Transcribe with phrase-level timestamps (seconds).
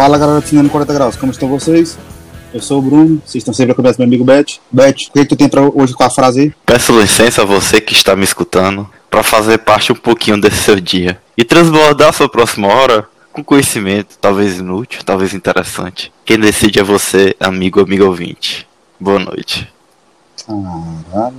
[0.00, 1.98] Fala galera do Cinema 40 Graus, como estão vocês?
[2.54, 4.58] Eu sou o Bruno, vocês estão sempre acompanhando meu amigo Bet.
[4.72, 6.54] Bet, o que, é que tu tem pra hoje com a frase aí?
[6.64, 10.80] Peço licença a você que está me escutando para fazer parte um pouquinho desse seu
[10.80, 16.10] dia e transbordar sua próxima hora com conhecimento, talvez inútil, talvez interessante.
[16.24, 18.66] Quem decide é você, amigo, amigo ouvinte.
[18.98, 19.70] Boa noite.
[20.46, 21.34] Caralho.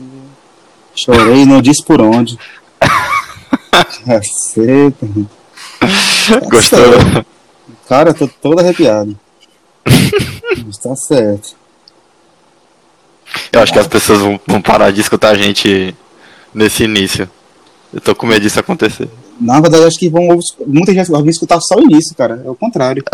[0.93, 2.37] Chorei, não disse por onde.
[4.05, 5.07] Caceta.
[6.47, 7.25] Gostou?
[7.91, 9.19] Cara, eu tô todo arrepiado.
[10.65, 11.57] Mas tá certo.
[13.51, 15.93] Eu acho que as pessoas vão, vão parar de escutar a gente
[16.53, 17.29] nesse início.
[17.93, 19.09] Eu tô com medo disso acontecer.
[19.37, 20.25] Na verdade, acho que vão,
[20.65, 22.41] muita gente vai escutar só o início, cara.
[22.45, 23.03] É o contrário.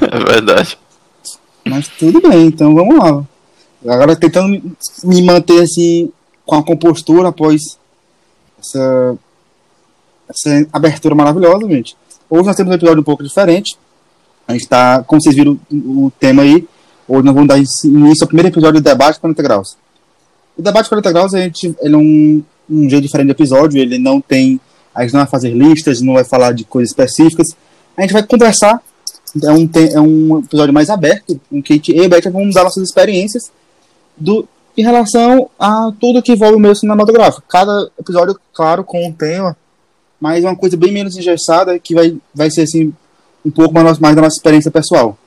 [0.00, 0.78] é verdade.
[1.62, 3.22] Mas tudo bem, então vamos lá.
[3.86, 6.10] Agora tentando me manter assim
[6.46, 7.78] com a compostura após
[8.58, 9.18] essa,
[10.30, 11.94] essa abertura maravilhosa, gente.
[12.30, 13.76] Hoje nós temos um episódio um pouco diferente.
[14.46, 16.66] A gente tá, como vocês viram o tema aí,
[17.08, 19.76] hoje nós vamos dar início ao primeiro episódio do Debate 40 Graus.
[20.56, 23.98] O Debate 40 Graus, a gente, ele é um, um jeito diferente de episódio, ele
[23.98, 24.60] não tem,
[24.94, 27.48] a gente não vai fazer listas, não vai falar de coisas específicas,
[27.96, 28.82] a gente vai conversar,
[29.42, 32.30] é um, é um episódio mais aberto, em que a gente, eu e a Beth
[32.30, 33.50] vamos dar nossas experiências
[34.16, 37.42] do, em relação a tudo que envolve o meio cinematográfico.
[37.48, 39.56] Cada episódio, claro, com um tema,
[40.20, 42.92] mas uma coisa bem menos engessada, que vai, vai ser assim,
[43.44, 45.18] um pouco mais, mais da nossa experiência pessoal.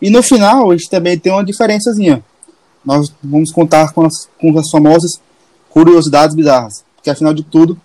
[0.00, 2.22] E no final, a gente também tem uma diferençazinha.
[2.84, 5.20] Nós vamos contar com as, com as famosas
[5.70, 6.84] curiosidades bizarras.
[6.96, 7.78] Porque, afinal de tudo,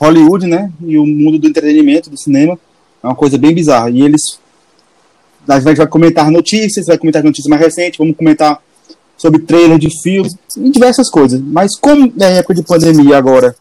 [0.00, 2.58] Hollywood, né, e o mundo do entretenimento, do cinema,
[3.02, 3.90] é uma coisa bem bizarra.
[3.90, 4.38] E eles.
[5.46, 8.62] A gente vai comentar notícias, vai comentar notícias mais recentes, vamos comentar
[9.16, 11.40] sobre trailer de filmes e diversas coisas.
[11.40, 13.56] Mas como é época de pandemia agora,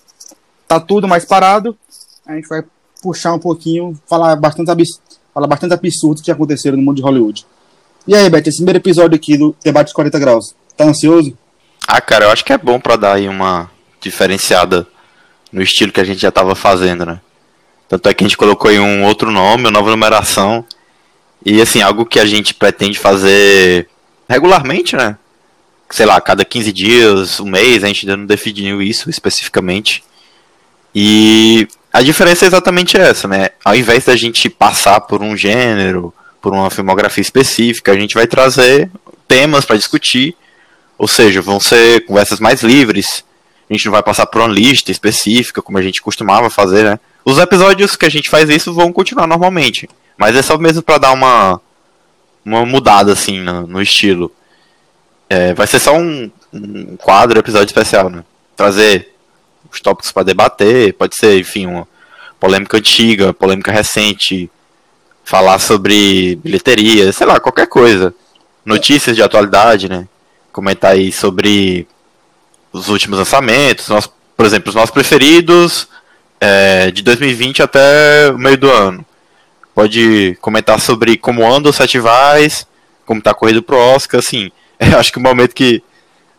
[0.68, 1.78] tá tudo mais parado,
[2.26, 2.64] a gente vai
[3.02, 4.70] puxar um pouquinho, falar bastante
[5.38, 7.46] fala bastante absurdo que aconteceram no mundo de Hollywood.
[8.08, 11.38] E aí, Beth, esse primeiro episódio aqui do Debate 40 Graus, tá ansioso?
[11.88, 13.70] Ah, cara, eu acho que é bom para dar aí uma
[14.02, 14.88] diferenciada
[15.52, 17.22] no estilo que a gente já tava fazendo, né?
[17.88, 20.66] Tanto é que a gente colocou aí um outro nome, uma nova numeração.
[21.46, 23.88] E assim, algo que a gente pretende fazer
[24.28, 25.20] regularmente, né?
[25.92, 30.04] Sei lá, cada 15 dias, um mês, a gente ainda não definiu isso especificamente.
[30.96, 33.50] E a diferença é exatamente essa, né?
[33.66, 38.28] Ao invés da gente passar por um gênero, por uma filmografia específica, a gente vai
[38.28, 38.92] trazer
[39.28, 40.38] temas para discutir,
[40.96, 43.26] ou seja, vão ser conversas mais livres.
[43.68, 47.00] A gente não vai passar por uma lista específica, como a gente costumava fazer, né?
[47.26, 51.00] Os episódios que a gente faz isso vão continuar normalmente, mas é só mesmo para
[51.00, 51.60] dar uma
[52.46, 54.32] uma mudada assim no, no estilo.
[55.28, 58.24] É, vai ser só um, um quadro, episódio especial, né?
[58.56, 59.17] Trazer
[59.72, 61.88] os tópicos para debater, pode ser, enfim, uma
[62.40, 64.50] polêmica antiga, polêmica recente,
[65.24, 68.14] falar sobre bilheteria, sei lá, qualquer coisa.
[68.66, 70.08] Notícias de atualidade, né?
[70.52, 71.88] Comentar aí sobre
[72.72, 75.88] os últimos lançamentos, nós, por exemplo, os nossos preferidos
[76.40, 79.06] é, de 2020 até o meio do ano.
[79.74, 82.68] Pode comentar sobre como andam os festivais,
[83.06, 84.52] como tá corrido pro Oscar, assim.
[84.98, 85.84] acho que o momento que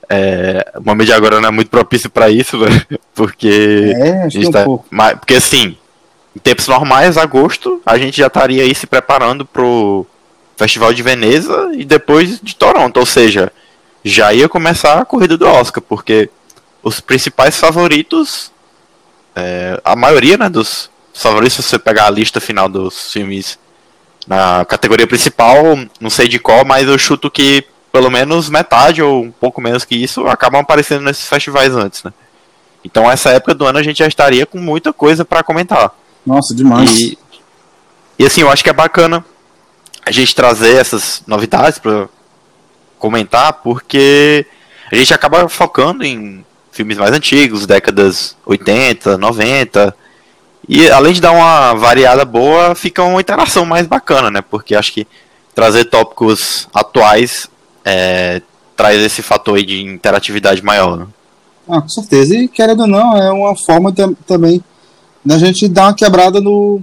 [0.09, 2.59] é, o momento de agora não é muito propício para isso,
[3.15, 5.77] porque é, a gente tá, um mas, porque assim,
[6.35, 10.07] em tempos normais, agosto, a gente já estaria aí se preparando pro
[10.57, 13.53] Festival de Veneza e depois de Toronto, ou seja,
[14.03, 16.31] já ia começar a corrida do Oscar, porque
[16.83, 18.51] os principais favoritos,
[19.37, 23.59] é, a maioria né, dos favoritos, se você pegar a lista final dos filmes
[24.27, 25.55] na categoria principal,
[26.01, 27.65] não sei de qual, mas eu chuto que
[27.99, 32.13] pelo menos metade ou um pouco menos que isso acabam aparecendo nesses festivais antes, né?
[32.85, 35.91] Então essa época do ano a gente já estaria com muita coisa para comentar.
[36.25, 37.01] Nossa, demais.
[37.01, 37.19] E,
[38.17, 39.25] e assim, eu acho que é bacana
[40.07, 42.09] a gente trazer essas novidades para
[43.01, 44.47] comentar, porque
[44.93, 49.93] a gente acaba focando em filmes mais antigos, décadas 80, 90.
[50.69, 54.41] E além de dar uma variada boa, fica uma interação mais bacana, né?
[54.41, 55.05] Porque acho que
[55.53, 57.49] trazer tópicos atuais
[57.89, 58.43] é,
[58.77, 60.99] traz esse fator aí de interatividade maior.
[60.99, 61.07] Né?
[61.67, 62.37] Ah, com certeza.
[62.37, 63.93] E querendo ou não, é uma forma
[64.27, 64.63] também
[65.25, 66.83] da gente dar uma quebrada no,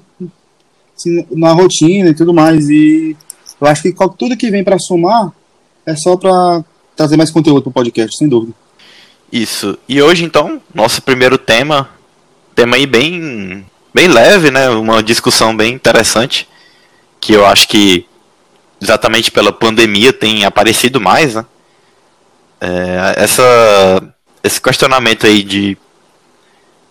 [0.98, 2.68] assim, na rotina e tudo mais.
[2.70, 3.16] E
[3.62, 5.32] eu acho que tudo que vem para somar
[5.86, 6.64] é só para
[6.96, 8.54] trazer mais conteúdo para o podcast, sem dúvida.
[9.32, 9.78] Isso.
[9.88, 11.90] E hoje, então, nosso primeiro tema,
[12.56, 14.70] tema aí bem, bem leve, né?
[14.70, 16.48] Uma discussão bem interessante,
[17.20, 18.06] que eu acho que
[18.86, 21.46] exatamente pela pandemia tem aparecido mais, né?
[22.62, 23.44] É, essa,
[24.44, 25.78] esse questionamento aí de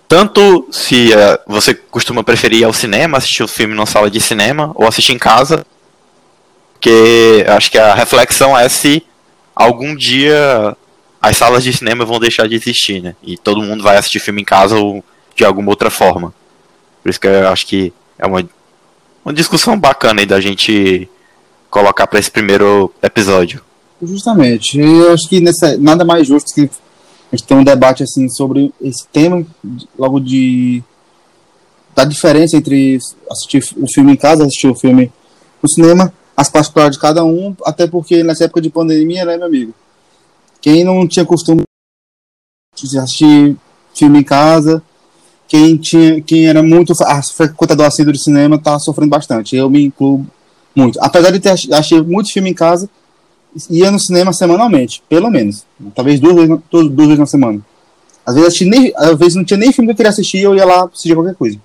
[0.06, 4.20] tanto se é, você costuma preferir ir ao cinema, assistir o filme numa sala de
[4.20, 5.64] cinema, ou assistir em casa,
[6.74, 9.02] Porque acho que a reflexão é se
[9.54, 10.76] algum dia
[11.20, 13.16] as salas de cinema vão deixar de existir, né?
[13.22, 15.02] E todo mundo vai assistir filme em casa ou
[15.34, 16.34] de alguma outra forma.
[17.02, 18.46] Por isso que eu acho que é uma,
[19.24, 21.08] uma discussão bacana aí da gente
[21.74, 23.60] colocar para esse primeiro episódio.
[24.00, 24.78] Justamente.
[24.78, 26.70] Eu acho que nessa, nada mais justo que
[27.32, 29.44] a gente ter um debate assim sobre esse tema,
[29.98, 30.84] logo de
[31.92, 32.98] da diferença entre
[33.28, 35.12] assistir o filme em casa, assistir o filme
[35.60, 39.46] no cinema, as particularidades de cada um, até porque nessa época de pandemia, né, meu
[39.46, 39.74] amigo?
[40.60, 41.62] Quem não tinha costume
[42.76, 43.56] de assistir
[43.94, 44.80] filme em casa,
[45.48, 46.94] quem tinha, quem era muito
[47.36, 49.56] frequentador assíduo de cinema, tá sofrendo bastante.
[49.56, 50.24] Eu me incluo
[50.74, 50.98] muito.
[51.00, 52.88] Apesar de ter assistido muitos filmes em casa,
[53.70, 55.64] ia no cinema semanalmente, pelo menos.
[55.94, 57.60] Talvez duas vezes, duas, duas vezes na semana.
[58.26, 60.64] Às vezes, nem, às vezes não tinha nem filme que eu queria assistir, eu ia
[60.64, 61.58] lá assistir qualquer coisa.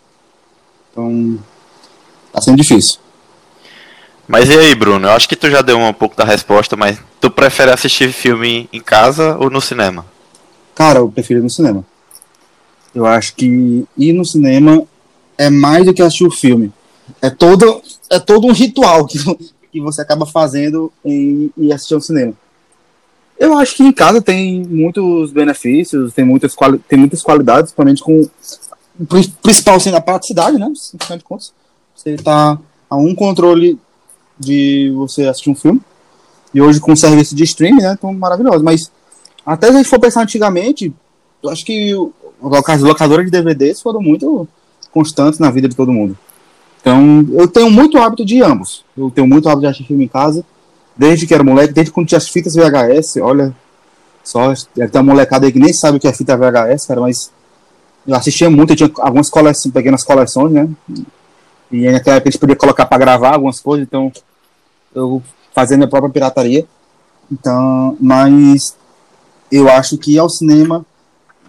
[0.91, 1.39] Então,
[2.33, 2.99] tá sendo difícil.
[4.27, 5.07] Mas e aí, Bruno?
[5.07, 8.69] Eu acho que tu já deu um pouco da resposta, mas tu prefere assistir filme
[8.71, 10.05] em casa ou no cinema?
[10.75, 11.83] Cara, eu prefiro no cinema.
[12.93, 14.83] Eu acho que ir no cinema
[15.37, 16.71] é mais do que assistir o filme.
[17.21, 19.17] É todo, é todo um ritual que,
[19.71, 22.33] que você acaba fazendo em, em assistir ao cinema.
[23.39, 28.03] Eu acho que em casa tem muitos benefícios, tem muitas, quali tem muitas qualidades, principalmente
[28.03, 28.29] com
[28.99, 29.05] o
[29.41, 30.69] principal sendo a praticidade, né?
[30.99, 31.53] Afinal de contas,
[31.95, 32.59] você está
[32.89, 33.79] a um controle
[34.37, 35.81] de você assistir um filme.
[36.53, 37.95] E hoje com o serviço de streaming, né?
[37.97, 38.63] Então maravilhoso.
[38.63, 38.91] Mas
[39.45, 40.93] até se a gente for pensar antigamente,
[41.41, 41.93] eu acho que
[42.67, 44.47] as locadoras de DVDs foram muito
[44.91, 46.17] constantes na vida de todo mundo.
[46.81, 48.83] Então, eu tenho muito hábito de ambos.
[48.97, 50.43] Eu tenho muito hábito de assistir filme em casa,
[50.95, 53.17] desde que era moleque, desde quando tinha as fitas VHS.
[53.21, 53.53] Olha,
[54.23, 57.01] só deve ter uma molecada aí que nem sabe o que é fita VHS, cara,
[57.01, 57.31] mas
[58.07, 60.69] eu assistia muito, eu tinha algumas coleções, pequenas coleções, né?
[61.71, 64.11] E naquela época a gente podia colocar para gravar algumas coisas, então
[64.93, 65.21] eu
[65.53, 66.65] fazia minha própria pirataria.
[67.31, 68.75] Então, mas
[69.51, 70.85] eu acho que ao cinema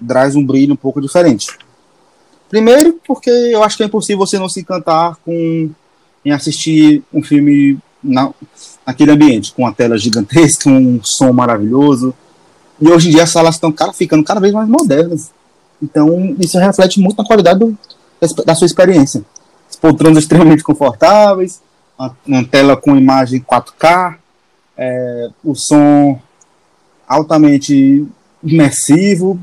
[0.07, 1.57] traz um brilho um pouco diferente.
[2.51, 5.71] Primeiro, porque eu acho que é impossível você não se encantar com
[6.23, 8.31] em assistir um filme na,
[8.87, 12.13] naquele ambiente, com a tela gigantesca, um som maravilhoso.
[12.81, 15.31] E hoje em dia as salas estão cara, ficando cada vez mais modernas.
[15.83, 17.77] Então, isso reflete muito na qualidade do,
[18.45, 19.25] da sua experiência.
[19.69, 21.63] As poltronas extremamente confortáveis,
[21.99, 24.17] uma, uma tela com imagem 4K,
[24.77, 26.21] é, o som
[27.07, 28.07] altamente
[28.43, 29.39] imersivo,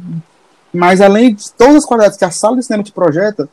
[0.73, 3.49] mas além de todas as qualidades que a sala de cinema te projeta,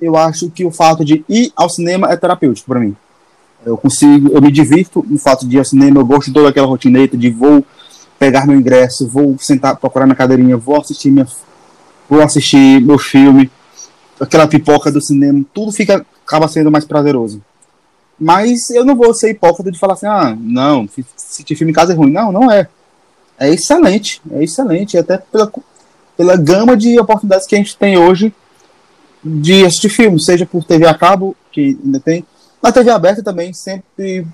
[0.00, 2.96] eu acho que o fato de ir ao cinema é terapêutico para mim.
[3.66, 6.48] Eu consigo, eu me divirto no fato de ir ao cinema, eu gosto de toda
[6.48, 7.64] aquela rotineta de vou
[8.18, 11.26] pegar meu ingresso, vou sentar, procurar minha cadeirinha, vou assistir minha,
[12.08, 13.50] vou assistir meu filme,
[14.20, 17.42] aquela pipoca do cinema, tudo fica acaba sendo mais prazeroso.
[18.20, 21.92] Mas eu não vou ser hipócrita de falar assim, ah, não, assistir filme em casa
[21.92, 22.10] é ruim.
[22.10, 22.68] Não, não é.
[23.38, 25.50] É excelente, é excelente, até pela,
[26.18, 28.34] pela gama de oportunidades que a gente tem hoje
[29.24, 32.26] de assistir filmes, seja por TV a cabo, que ainda tem,
[32.60, 34.26] na TV aberta também sempre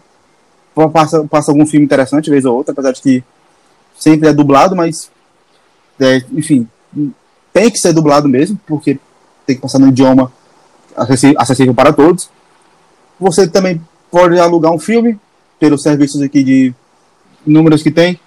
[0.90, 3.24] passa, passa algum filme interessante, vez ou outra, apesar de que
[3.98, 5.10] sempre é dublado, mas
[6.00, 6.66] é, enfim,
[7.52, 8.98] tem que ser dublado mesmo, porque
[9.46, 10.32] tem que passar no idioma
[11.36, 12.30] acessível para todos.
[13.20, 13.78] Você também
[14.10, 15.20] pode alugar um filme
[15.58, 16.74] pelos serviços aqui de
[17.46, 18.18] números que tem.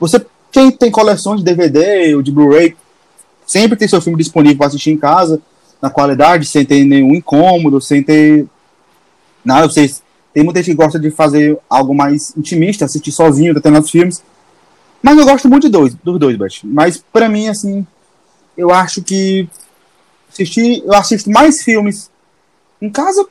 [0.00, 2.76] Você, quem tem coleções de DVD ou de Blu-ray,
[3.46, 5.40] sempre tem seu filme disponível para assistir em casa,
[5.80, 8.46] na qualidade, sem ter nenhum incômodo, sem ter
[9.44, 9.68] nada.
[9.68, 10.02] Vocês,
[10.32, 14.22] tem muita gente que gosta de fazer algo mais intimista, assistir sozinho determinados filmes.
[15.02, 16.60] Mas eu gosto muito de dois, dos dois, Bert.
[16.64, 17.86] Mas para mim, assim,
[18.56, 19.48] eu acho que
[20.30, 22.10] assistir, eu assisto mais filmes
[22.80, 23.26] em casa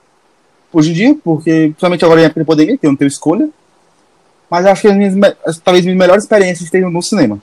[0.73, 3.49] hoje em dia, porque principalmente agora em época de pandemia, que eu não tenho escolha.
[4.49, 5.13] Mas acho que as minhas,
[5.63, 7.39] talvez minhas melhores experiências estejam no cinema.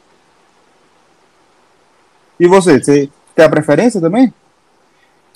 [2.38, 4.32] E você, você tem a preferência também?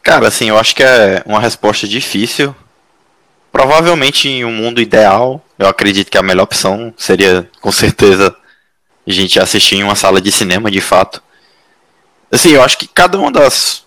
[0.03, 2.55] Cara, assim, eu acho que é uma resposta difícil.
[3.53, 8.35] Provavelmente em um mundo ideal, eu acredito que a melhor opção seria, com certeza,
[9.07, 11.23] a gente assistir em uma sala de cinema, de fato.
[12.31, 13.85] Assim, eu acho que cada uma das,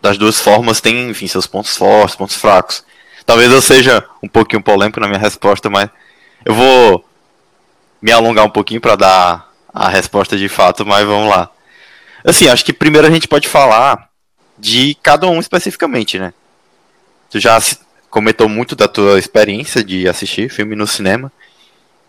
[0.00, 2.84] das duas formas tem, enfim, seus pontos fortes, pontos fracos.
[3.24, 5.88] Talvez eu seja um pouquinho polêmico na minha resposta, mas
[6.46, 7.04] eu vou
[8.00, 11.50] me alongar um pouquinho para dar a resposta de fato, mas vamos lá.
[12.24, 14.08] Assim, acho que primeiro a gente pode falar
[14.58, 16.32] de cada um especificamente, né?
[17.30, 17.58] Tu já
[18.08, 21.30] comentou muito da tua experiência de assistir filme no cinema.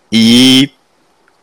[0.09, 0.69] E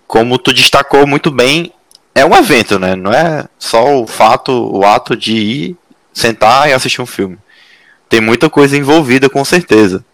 [0.06, 1.70] como tu destacou muito bem,
[2.14, 2.96] é um evento, né?
[2.96, 5.76] Não é só o fato, o ato de ir,
[6.14, 7.38] sentar e assistir um filme
[8.14, 10.04] tem muita coisa envolvida com certeza.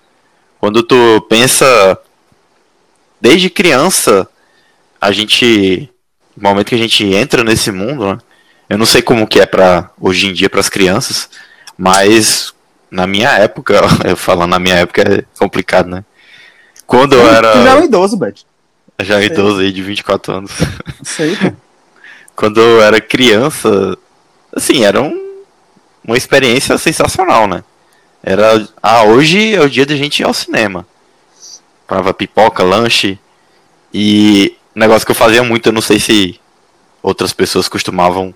[0.58, 1.98] Quando tu pensa
[3.20, 4.28] desde criança,
[5.00, 5.88] a gente.
[6.36, 8.18] No momento que a gente entra nesse mundo, né?
[8.68, 11.28] Eu não sei como que é para hoje em dia para as crianças,
[11.76, 12.54] mas
[12.90, 16.04] na minha época, eu falando na minha época é complicado, né?
[16.86, 17.52] Quando eu era.
[17.52, 18.34] Tu já é um idoso, Beth.
[19.00, 20.50] Já é um idoso aí de 24 anos.
[21.02, 21.52] Isso aí, pô.
[22.34, 23.98] Quando eu era criança,
[24.54, 25.44] assim, era um,
[26.02, 27.62] uma experiência sensacional, né?
[28.22, 28.66] Era.
[28.82, 30.86] Ah, hoje é o dia da gente ir ao cinema.
[31.90, 33.18] Prova pipoca, lanche.
[33.92, 36.38] E negócio que eu fazia muito, eu não sei se
[37.02, 38.32] outras pessoas costumavam.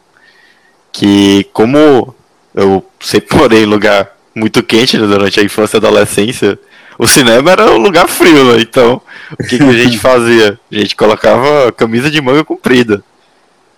[0.90, 2.12] Que como
[2.52, 6.58] eu sempre morei em lugar muito quente né, durante a infância e adolescência,
[6.98, 8.60] o cinema era um lugar frio, né?
[8.60, 9.00] Então,
[9.38, 10.58] o que, que a gente fazia?
[10.72, 13.04] A gente colocava camisa de manga comprida.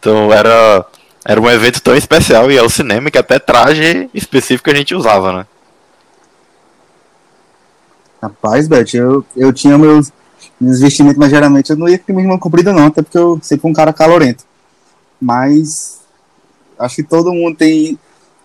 [0.00, 0.86] Então era,
[1.22, 4.94] era um evento tão especial e é o cinema que até traje específico a gente
[4.94, 5.46] usava, né?
[8.26, 10.12] Rapaz, Beth, eu, eu tinha meus,
[10.60, 13.18] meus vestimentos, mas geralmente eu não ia com camisa de manga comprida, não, até porque
[13.18, 14.44] eu sempre fui um cara calorento.
[15.20, 16.00] Mas
[16.78, 17.98] acho que todo mundo tem,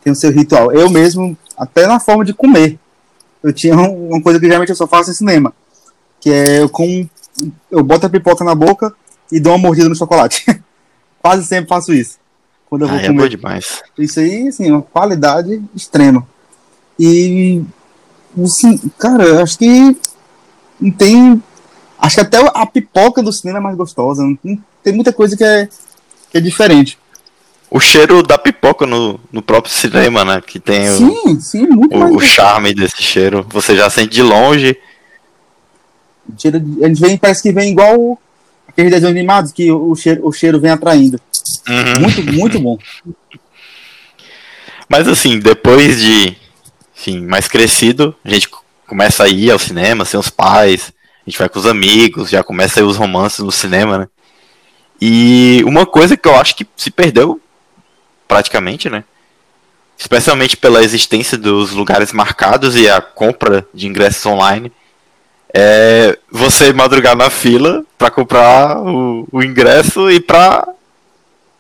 [0.04, 0.72] tem o seu ritual.
[0.72, 2.80] Eu mesmo, até na forma de comer
[3.44, 5.54] eu tinha uma coisa que geralmente eu só faço em cinema,
[6.20, 7.08] que é eu com
[7.72, 8.94] eu boto a pipoca na boca
[9.32, 10.46] e dou uma mordida no chocolate.
[11.22, 12.20] Quase sempre faço isso.
[12.70, 13.26] Quando eu vou ah, comer.
[13.26, 13.82] É demais.
[13.98, 16.28] Isso aí, assim, uma qualidade extrema.
[17.00, 17.64] E
[18.44, 19.98] assim, cara, eu acho que
[20.80, 21.42] não tem.
[22.00, 24.24] Acho que até a pipoca do cinema é mais gostosa.
[24.24, 25.68] Não, tem muita coisa que é,
[26.32, 26.98] que é diferente
[27.72, 30.42] o cheiro da pipoca no, no próprio cinema, né?
[30.46, 33.48] Que tem sim, o, sim, muito o, o charme desse cheiro.
[33.50, 34.78] Você já sente de longe.
[36.28, 38.20] A gente vem, parece que vem igual
[38.68, 41.20] aqueles desenhos animados que o cheiro, o cheiro vem atraindo.
[41.68, 42.02] Uhum.
[42.02, 42.78] Muito, muito bom.
[44.90, 46.36] Mas assim, depois de
[47.02, 48.48] enfim, mais crescido, a gente
[48.86, 50.94] começa a ir ao cinema, sem os pais,
[51.26, 54.08] a gente vai com os amigos, já começa a ir os romances no cinema, né?
[55.02, 57.42] E uma coisa que eu acho que se perdeu
[58.28, 59.04] praticamente, né?
[59.98, 64.72] Especialmente pela existência dos lugares marcados e a compra de ingressos online.
[65.54, 70.66] É você madrugar na fila para comprar o, o, ingresso e para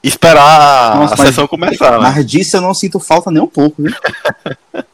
[0.02, 1.92] esperar Nossa, a sessão começar.
[1.92, 1.98] Né?
[1.98, 3.94] Mas disso eu não sinto falta nem um pouco, viu?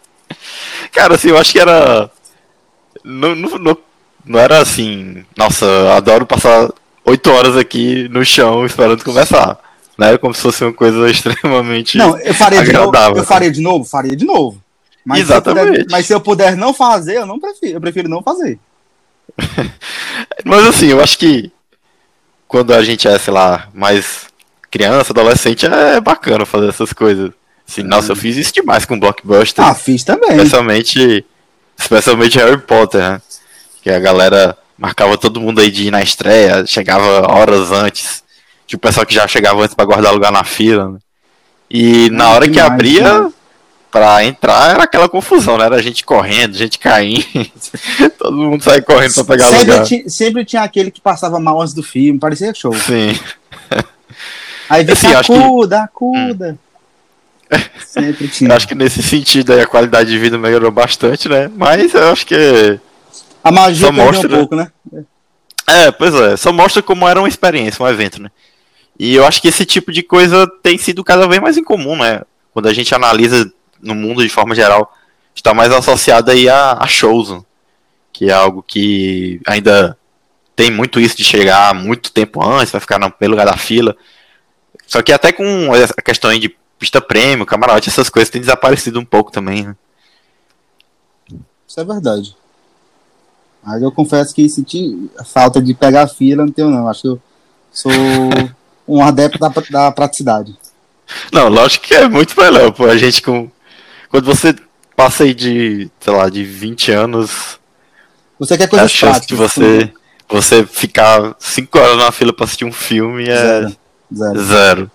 [0.91, 2.09] Cara, assim, eu acho que era.
[3.03, 3.77] Não, não,
[4.25, 5.23] não, era assim.
[5.35, 5.65] Nossa,
[5.95, 6.69] adoro passar
[7.05, 9.59] oito horas aqui no chão esperando começar
[9.97, 10.17] né?
[10.17, 12.63] Como se fosse uma coisa extremamente não, eu faria.
[12.63, 13.85] De novo, eu faria de novo?
[13.85, 14.61] Faria de novo.
[15.03, 15.65] Mas Exatamente.
[15.65, 17.77] Se puder, mas se eu puder não fazer, eu não prefiro.
[17.77, 18.59] Eu prefiro não fazer.
[20.45, 21.51] mas assim, eu acho que
[22.47, 24.27] quando a gente é, sei lá, mais
[24.69, 27.31] criança, adolescente, é bacana fazer essas coisas.
[27.67, 29.63] Assim, nossa, eu fiz isso demais com Blockbuster.
[29.63, 30.31] Ah, fiz também.
[30.31, 31.25] Especialmente,
[31.77, 33.21] especialmente Harry Potter, né?
[33.83, 38.23] Que a galera marcava todo mundo aí de ir na estreia, chegava horas antes.
[38.65, 40.91] Tipo, o pessoal que já chegava antes para guardar lugar na fila.
[40.91, 40.99] Né?
[41.69, 43.33] E na hora que abria né?
[43.91, 45.65] para entrar era aquela confusão, né?
[45.65, 47.25] Era gente correndo, gente caindo.
[48.17, 49.85] Todo mundo saia correndo para pegar sempre lugar.
[49.85, 52.73] Tinha, sempre tinha aquele que passava mal antes do filme, parecia show.
[52.73, 53.17] Sim.
[54.69, 55.83] Aí vinha assim, acuda, que...
[55.83, 56.51] acuda.
[56.53, 56.66] Hum.
[57.85, 58.53] Sempre tinha.
[58.53, 61.49] Acho que nesse sentido aí a qualidade de vida melhorou bastante, né?
[61.55, 62.79] Mas eu acho que.
[63.43, 64.71] A magia mostra um pouco, né?
[65.67, 66.37] É, pois é.
[66.37, 68.29] Só mostra como era uma experiência, um evento, né?
[68.99, 72.21] E eu acho que esse tipo de coisa tem sido cada vez mais incomum, né?
[72.51, 73.51] Quando a gente analisa
[73.81, 74.91] no mundo de forma geral,
[75.35, 77.41] está mais associado aí a, a shows, né?
[78.11, 79.95] que é algo que ainda
[80.55, 83.95] tem muito isso de chegar muito tempo antes, vai ficar no primeiro lugar da fila.
[84.87, 89.05] Só que até com a questão de pista prêmio, camarote, essas coisas têm desaparecido um
[89.05, 89.75] pouco também, né?
[91.67, 92.35] Isso é verdade.
[93.63, 96.87] Mas eu confesso que senti falta de pegar a fila, não tenho não.
[96.87, 97.21] Acho que eu
[97.71, 97.91] sou
[98.87, 100.57] um adepto da, da praticidade.
[101.31, 102.85] Não, lógico que é muito melhor, pô.
[102.85, 103.49] A gente com.
[104.09, 104.55] Quando você
[104.95, 107.59] passa aí de, sei lá, de 20 anos.
[108.39, 109.93] Você quer coisa a chance práticas, de você,
[110.29, 113.35] você ficar 5 horas na fila pra assistir um filme é.
[113.35, 113.77] Zero.
[114.13, 114.45] Zero.
[114.45, 114.91] Zero.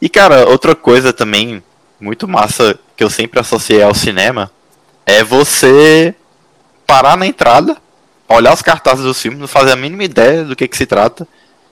[0.00, 1.62] E, cara, outra coisa também
[2.00, 4.50] muito massa que eu sempre associei ao cinema
[5.04, 6.14] é você
[6.86, 7.76] parar na entrada,
[8.28, 11.26] olhar os cartazes do filme, não fazer a mínima ideia do que, que se trata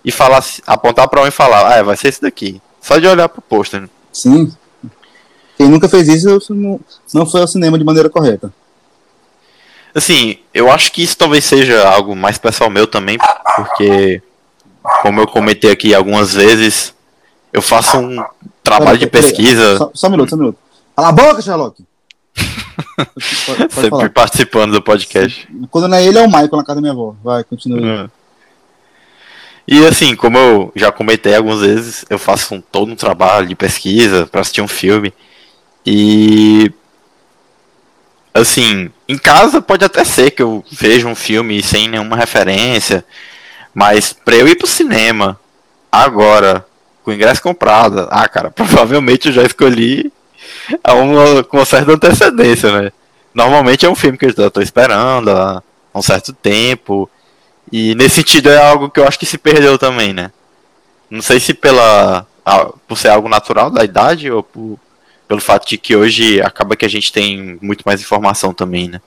[0.04, 2.60] e falar, apontar para um e falar, ah, é, vai ser esse daqui.
[2.80, 3.88] Só de olhar pro pôster.
[4.12, 4.52] Sim.
[5.56, 6.80] Quem nunca fez isso não,
[7.12, 8.52] não foi ao cinema de maneira correta.
[9.94, 13.18] Assim, eu acho que isso talvez seja algo mais pessoal meu também,
[13.56, 14.22] porque,
[15.02, 16.94] como eu comentei aqui algumas vezes,
[17.52, 18.24] eu faço um
[18.62, 19.78] trabalho de pesquisa.
[19.78, 20.58] Só, só, um minuto, só um minuto.
[20.96, 21.84] Cala a boca, Sherlock!
[22.36, 23.08] pode,
[23.46, 24.10] pode Sempre falar.
[24.10, 25.48] participando do podcast.
[25.70, 27.14] Quando não é ele, é o Michael na casa da minha avó.
[27.22, 28.04] Vai, continua.
[28.04, 28.18] É.
[29.70, 33.54] E assim, como eu já comentei algumas vezes, eu faço um, todo um trabalho de
[33.54, 35.12] pesquisa para assistir um filme.
[35.84, 36.72] E
[38.32, 43.04] assim, em casa pode até ser que eu veja um filme sem nenhuma referência,
[43.74, 45.38] mas para eu ir pro cinema
[45.92, 46.66] agora,
[47.08, 50.12] com ingresso comprado, ah, cara, provavelmente eu já escolhi
[50.86, 52.92] uma, com uma certa antecedência, né?
[53.32, 55.62] Normalmente é um filme que eu já tô esperando há
[55.94, 57.08] um certo tempo.
[57.72, 60.30] E nesse sentido é algo que eu acho que se perdeu também, né?
[61.10, 62.26] Não sei se pela
[62.86, 64.78] por ser algo natural da idade ou por,
[65.26, 69.00] pelo fato de que hoje acaba que a gente tem muito mais informação também, né?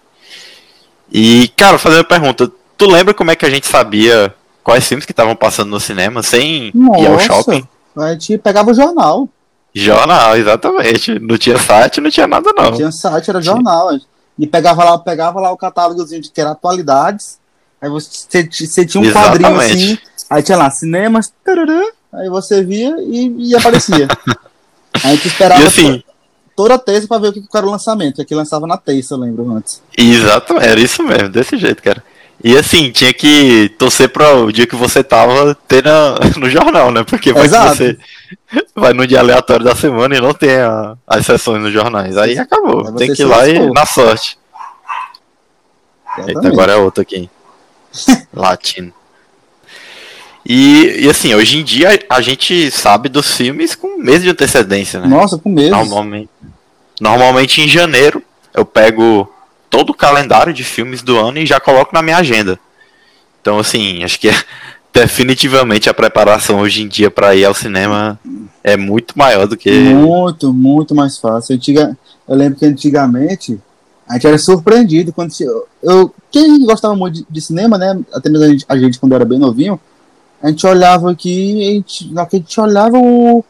[1.11, 5.05] E, cara, fazendo uma pergunta, tu lembra como é que a gente sabia quais filmes
[5.05, 7.67] que estavam passando no cinema sem Nossa, ir ao shopping?
[7.95, 9.27] A gente pegava o jornal.
[9.73, 11.19] Jornal, exatamente.
[11.19, 12.71] Não tinha site, não tinha nada não.
[12.71, 13.89] Não tinha site, era jornal.
[14.37, 17.41] E pegava lá, pegava lá o catálogozinho de que era atualidades
[17.81, 19.41] Aí você, você tinha um Exatamente.
[19.41, 19.97] quadrinho assim,
[20.29, 21.81] aí tinha lá, cinemas, tarará,
[22.13, 24.07] aí você via e, e aparecia.
[25.03, 26.03] aí tu esperava assim,
[26.55, 29.17] toda terça pra ver o que, era o lançamento, que aqui lançava na terça, eu
[29.17, 29.81] lembro antes.
[29.97, 32.03] Exatamente, era isso mesmo, desse jeito, cara.
[32.43, 36.91] E assim, tinha que torcer para o dia que você tava ter na, no jornal,
[36.91, 37.03] né?
[37.03, 37.97] Porque vai você
[38.75, 42.17] vai no dia aleatório da semana e não tem a, as sessões nos jornais.
[42.17, 42.87] Aí acabou.
[42.87, 44.37] Aí tem que ir lá e na sorte.
[46.27, 47.29] Eita, agora é outro aqui.
[48.33, 48.93] Latino.
[50.43, 54.99] E, e, assim, hoje em dia a gente sabe dos filmes com mês de antecedência,
[54.99, 55.07] né?
[55.07, 55.69] Nossa, com mês.
[55.69, 56.29] Normalmente,
[56.99, 59.31] normalmente em janeiro eu pego
[59.71, 62.59] todo o calendário de filmes do ano e já coloco na minha agenda.
[63.41, 64.35] Então, assim, acho que é,
[64.93, 68.19] definitivamente a preparação hoje em dia para ir ao cinema
[68.63, 69.71] é muito maior do que.
[69.71, 71.59] Muito, muito mais fácil.
[71.67, 71.95] Eu,
[72.27, 73.57] eu lembro que antigamente
[74.07, 77.97] a gente era surpreendido quando eu, eu quem gostava muito de, de, cinema, né?
[78.13, 79.79] Até mesmo a gente, a gente, quando era bem novinho,
[80.43, 83.43] a gente olhava aqui, a gente, que a gente olhava o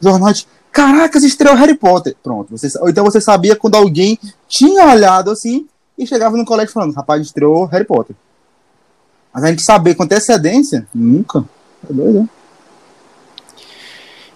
[0.00, 0.32] jornal,
[0.72, 2.16] caracas, estreou Harry Potter.
[2.22, 2.56] Pronto.
[2.56, 5.66] Você, ou então você sabia quando alguém tinha olhado assim
[5.98, 8.16] e chegava no colégio falando, rapaz, estreou Harry Potter.
[9.32, 11.44] Mas a gente saber com antecedência, nunca.
[11.88, 12.28] É doido, né?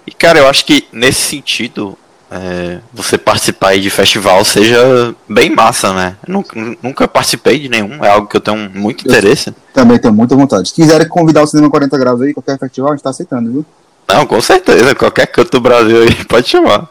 [0.07, 1.97] E cara, eu acho que nesse sentido,
[2.31, 6.17] é, você participar de festival seja bem massa, né?
[6.29, 9.49] Nunca, nunca, participei de nenhum, é algo que eu tenho muito interesse.
[9.49, 10.69] Eu também tenho muita vontade.
[10.69, 13.67] Se quiserem convidar o Cinema 40 Graus aí, qualquer festival, a gente tá aceitando, viu?
[14.07, 16.89] Não, com certeza, qualquer canto do Brasil aí, pode chamar.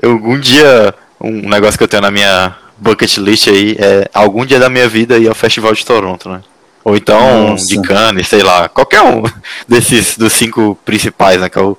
[0.00, 4.44] Eu, algum dia, um negócio que eu tenho na minha bucket list aí é algum
[4.44, 6.42] dia da minha vida ir ao Festival de Toronto, né?
[6.84, 7.66] Ou então Nossa.
[7.66, 9.22] de Cannes, sei lá, qualquer um
[9.68, 11.48] desses dos cinco principais, né?
[11.48, 11.78] Que é o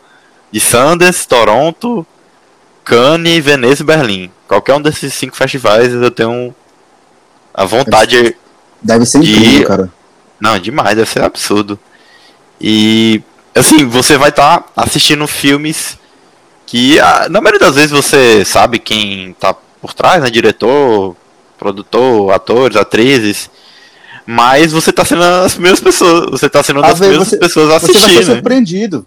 [0.52, 2.06] de Sundance, Toronto,
[2.86, 4.32] Cannes, Veneza e Berlim.
[4.47, 6.56] Qualquer um desses cinco festivais eu tenho
[7.54, 8.36] a vontade
[8.82, 9.93] deve ser, incrível, cara.
[10.39, 11.78] Não, demais, deve ser absurdo.
[12.62, 13.21] E
[13.60, 15.98] assim, você vai estar tá assistindo filmes
[16.66, 21.16] que ah, na maioria das vezes você sabe quem tá por trás, né, diretor,
[21.58, 23.50] produtor, atores, atrizes.
[24.26, 27.70] Mas você tá sendo as primeiras pessoas, você tá sendo uma das primeiras você, pessoas
[27.70, 28.36] a assistir, você vai ser né?
[28.36, 29.06] surpreendido.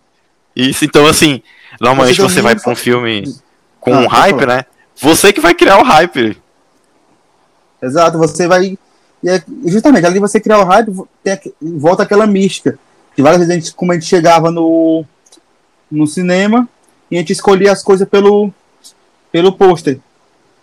[0.55, 1.43] Isso, então assim,
[1.81, 3.35] normalmente você, você vai para um filme
[3.81, 4.65] com ah, um hype, né?
[5.01, 6.37] Você que vai criar o hype.
[7.83, 8.79] Exato, você vai.
[9.23, 12.79] E é, justamente, além de você criar o hype, tem, volta aquela mística.
[13.17, 15.05] Que várias vezes, a gente, como a gente chegava no,
[15.91, 16.69] no cinema
[17.11, 18.53] e a gente escolhia as coisas pelo,
[19.33, 19.99] pelo pôster.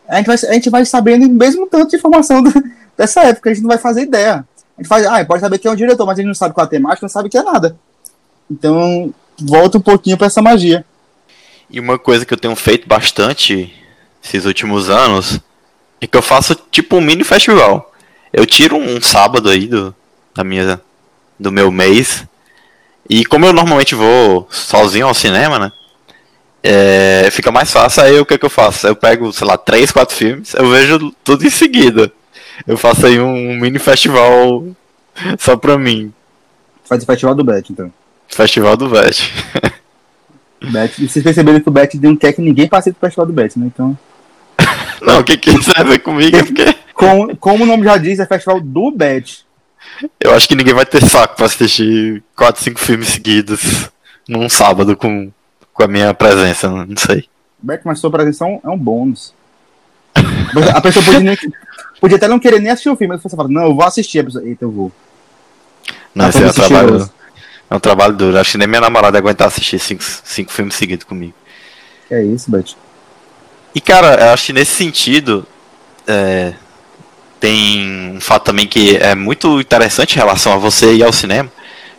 [0.08, 2.52] A gente, vai, a gente vai sabendo mesmo tanto de informação do,
[2.96, 4.46] dessa época, a gente não vai fazer ideia.
[4.78, 6.54] A gente faz, ah, pode saber que é um diretor, mas a gente não sabe
[6.54, 7.76] qual é a temática, não sabe que é nada.
[8.50, 10.86] Então, volta um pouquinho para essa magia.
[11.70, 13.74] E uma coisa que eu tenho feito bastante
[14.24, 15.39] esses últimos anos
[16.00, 17.92] é que eu faço tipo um mini festival.
[18.32, 19.96] Eu tiro um sábado aí do,
[20.36, 20.80] da minha,
[21.39, 22.26] do meu mês.
[23.10, 25.72] E como eu normalmente vou sozinho ao cinema, né?
[26.63, 28.04] É, fica mais fácil.
[28.04, 28.88] Aí o que, que eu faço?
[28.88, 32.12] Eu pego, sei lá, três, quatro filmes, eu vejo tudo em seguida.
[32.66, 34.66] Eu faço aí um mini festival
[35.38, 36.13] só pra mim.
[36.86, 37.92] Faz o festival do Bet, então.
[38.30, 39.32] Festival do Bet.
[40.72, 41.08] Bet.
[41.08, 43.66] Vocês perceberam que o Bet não quer que ninguém passe pro festival do Bet, né?
[43.66, 43.98] Então.
[45.02, 46.76] Não, o que quiser ver comigo é porque.
[46.94, 49.46] Como, como o nome já diz, é festival do Bet.
[50.19, 53.89] Eu acho que ninguém vai ter saco pra assistir 4, 5 filmes seguidos
[54.28, 55.32] num sábado com,
[55.74, 57.28] com a minha presença, não sei.
[57.62, 59.34] Bet, mas sua presença é um, é um bônus.
[60.76, 61.38] A pessoa podia, nem,
[62.00, 64.19] podia até não querer nem assistir o filme, mas você fala, não, eu vou assistir.
[64.19, 64.91] A pessoa, eita, eu vou.
[66.13, 67.10] Não, esse é o trabalho.
[67.69, 68.38] É um trabalho duro.
[68.38, 71.34] Acho que nem minha namorada aguentar assistir cinco, cinco filmes seguidos comigo.
[72.10, 72.76] É isso, Beth.
[73.74, 75.48] E cara, eu acho que nesse sentido
[76.06, 76.54] é,
[77.43, 81.51] tem um fato também que é muito interessante em relação a você ir ao cinema,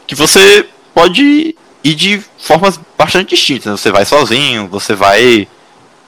[0.07, 1.55] que você pode
[1.85, 3.67] ir de formas bastante distintas.
[3.67, 3.77] Né?
[3.77, 5.47] Você vai sozinho, você vai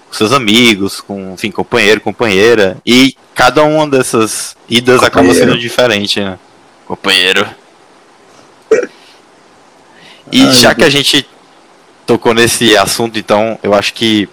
[0.09, 2.79] com seus amigos, com, enfim, companheiro, companheira.
[2.87, 6.39] E cada uma dessas idas acaba sendo diferente, né?
[6.87, 7.47] Companheiro.
[10.33, 11.29] E Ai, já que a gente
[12.07, 14.31] tocou nesse assunto, então, eu acho que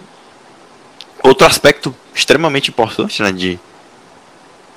[1.22, 3.60] outro aspecto extremamente importante, né, de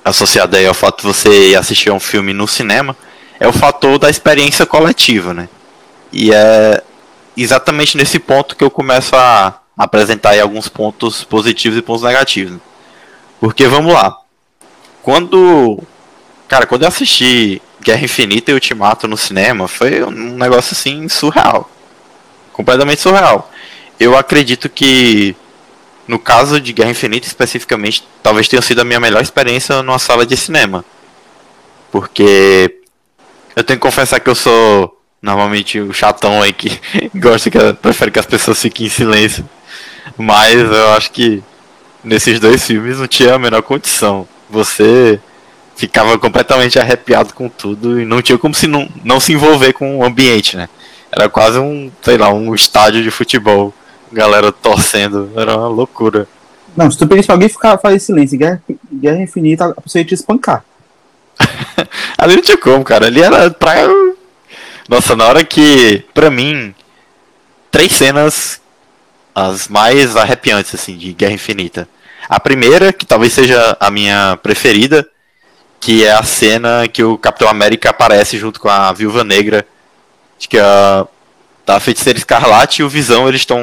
[0.04, 2.96] associado aí ao fato de você assistir a um filme no cinema,
[3.38, 5.48] é o fator da experiência coletiva, né?
[6.12, 6.82] E é
[7.36, 12.58] exatamente nesse ponto que eu começo a apresentar aí alguns pontos positivos e pontos negativos.
[13.40, 14.18] Porque vamos lá.
[15.02, 15.80] Quando.
[16.48, 21.70] Cara, quando eu assisti Guerra Infinita e Ultimato no cinema, foi um negócio assim surreal.
[22.52, 23.50] Completamente surreal.
[24.00, 25.36] Eu acredito que
[26.08, 30.24] no caso de Guerra Infinita especificamente, talvez tenha sido a minha melhor experiência numa sala
[30.24, 30.82] de cinema.
[31.92, 32.78] Porque
[33.54, 36.80] eu tenho que confessar que eu sou normalmente o chatão aí que
[37.14, 39.48] gosta que prefere que as pessoas fiquem em silêncio.
[40.16, 41.42] Mas eu acho que
[42.02, 44.26] nesses dois filmes não tinha a menor condição.
[44.48, 45.20] Você
[45.76, 49.98] ficava completamente arrepiado com tudo e não tinha como se não, não se envolver com
[49.98, 50.70] o ambiente, né?
[51.12, 53.74] Era quase um, sei lá, um estádio de futebol
[54.12, 55.30] galera torcendo.
[55.36, 56.26] Era uma loucura.
[56.76, 60.06] Não, se tu pedisse pra alguém ficar, fazer silêncio, guerra, guerra infinita, a pessoa ia
[60.06, 60.64] te espancar.
[62.16, 63.06] Ali não tinha como, cara.
[63.06, 63.74] Ali era pra.
[64.88, 66.74] Nossa, na hora que, pra mim,
[67.70, 68.60] três cenas
[69.34, 71.88] as mais arrepiantes, assim, de Guerra Infinita.
[72.28, 75.08] A primeira, que talvez seja a minha preferida,
[75.80, 79.64] que é a cena que o Capitão América aparece junto com a Viúva Negra.
[80.36, 81.06] Acho que é a
[81.68, 83.62] Tá, a Feiticeira Escarlate e o Visão, eles estão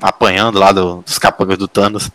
[0.00, 2.10] apanhando lá do, dos capangas do Thanos.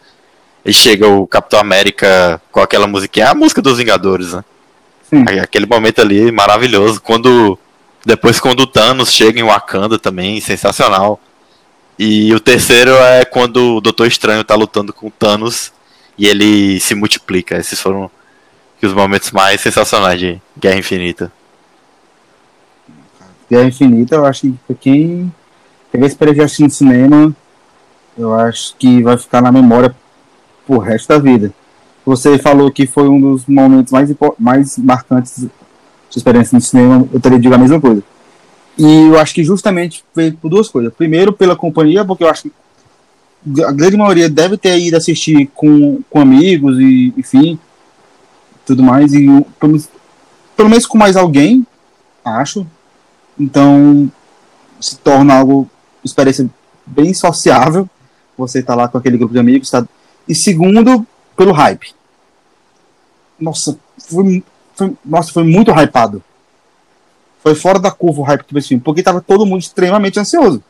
[0.66, 4.44] E chega o Capitão América com aquela musiquinha, a música dos Vingadores, né?
[5.08, 5.26] Sim.
[5.40, 7.00] Aquele momento ali maravilhoso.
[7.00, 7.56] Quando.
[8.04, 11.20] Depois quando o Thanos chega em Wakanda também, sensacional.
[12.00, 15.72] E o terceiro é quando o Doutor Estranho tá lutando com o Thanos
[16.18, 17.58] e ele se multiplica.
[17.58, 18.10] Esses foram
[18.82, 21.32] os momentos mais sensacionais de Guerra Infinita.
[23.50, 25.32] Guerra Infinita, eu acho que quem
[25.92, 27.36] teve a experiência de assistir no cinema,
[28.18, 29.96] eu acho que vai ficar na memória
[30.66, 31.54] pro resto da vida.
[32.06, 37.20] Você falou que foi um dos momentos mais, mais marcantes de experiência no cinema, eu
[37.20, 38.04] teria dito a mesma coisa.
[38.78, 40.94] E eu acho que justamente foi por duas coisas.
[40.94, 42.52] Primeiro, pela companhia, porque eu acho que
[43.64, 47.60] a grande maioria deve ter ido assistir com, com amigos e, enfim,
[48.66, 49.14] tudo mais.
[49.14, 49.26] E
[49.60, 49.82] pelo,
[50.56, 51.66] pelo menos com mais alguém,
[52.24, 52.68] acho.
[53.40, 54.12] Então,
[54.80, 55.70] se torna algo,
[56.04, 56.50] experiência
[56.86, 57.90] bem sociável.
[58.38, 59.70] Você tá lá com aquele grupo de amigos.
[59.70, 59.86] Tá...
[60.28, 61.94] E segundo, pelo hype.
[63.40, 64.44] Nossa, foi,
[64.76, 66.24] foi, nossa, foi muito hypado.
[67.44, 70.62] Foi fora da curva o hype do filme, porque tava todo mundo extremamente ansioso.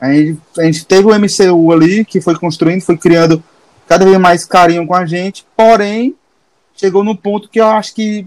[0.00, 3.42] A gente, a gente teve o MCU ali, que foi construindo, foi criando
[3.86, 6.14] cada vez mais carinho com a gente, porém,
[6.74, 8.26] chegou no ponto que eu acho que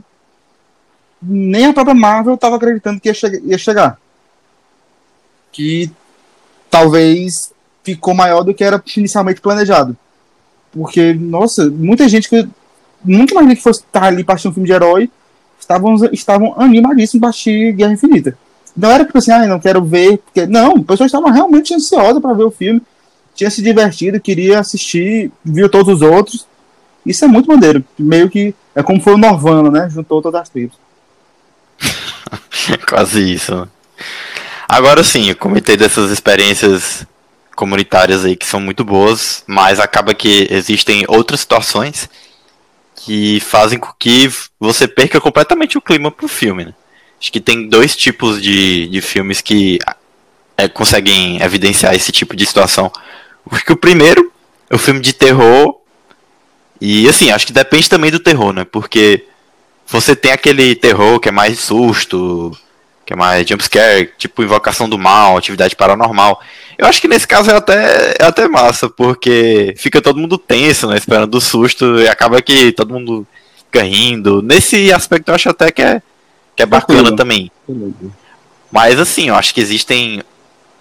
[1.22, 4.00] nem a própria Marvel estava acreditando que ia, che ia chegar.
[5.52, 5.92] Que
[6.70, 7.54] talvez
[7.84, 9.96] ficou maior do que era inicialmente planejado.
[10.72, 12.48] Porque, nossa, muita gente que
[13.04, 15.10] nunca imaginei que fosse estar ali para um filme de herói
[15.60, 18.38] estavam, estavam animadíssimos para assistir Guerra Infinita.
[18.76, 20.20] Não era tipo assim, ah, não quero ver.
[20.20, 20.46] Porque...
[20.46, 22.82] Não, pessoas estavam realmente ansiosas para ver o filme,
[23.34, 26.48] tinha se divertido, queria assistir, viu todos os outros.
[27.06, 27.84] Isso é muito maneiro.
[27.98, 29.90] Meio que é como foi o Norvana, né?
[29.90, 30.78] Juntou todas as tribos.
[32.88, 33.68] Quase isso.
[34.68, 37.06] Agora sim, eu comentei dessas experiências
[37.56, 42.10] comunitárias aí que são muito boas, mas acaba que existem outras situações
[42.96, 46.66] que fazem com que você perca completamente o clima pro filme.
[46.66, 46.74] Né?
[47.20, 49.80] Acho que tem dois tipos de, de filmes que
[50.58, 52.92] é, conseguem evidenciar esse tipo de situação.
[53.50, 54.32] Porque o primeiro
[54.70, 55.80] é o filme de terror.
[56.82, 58.66] E assim, acho que depende também do terror, né?
[58.66, 59.26] Porque
[59.88, 62.52] você tem aquele terror que é mais susto,
[63.06, 66.42] que é mais jumpscare, tipo Invocação do Mal, Atividade Paranormal.
[66.78, 70.88] Eu acho que nesse caso é até, é até massa, porque fica todo mundo tenso,
[70.88, 73.26] né, esperando o susto, e acaba que todo mundo
[73.66, 74.42] fica rindo.
[74.42, 76.02] Nesse aspecto eu acho até que é,
[76.54, 77.50] que é bacana também.
[78.70, 80.22] Mas assim, eu acho que existem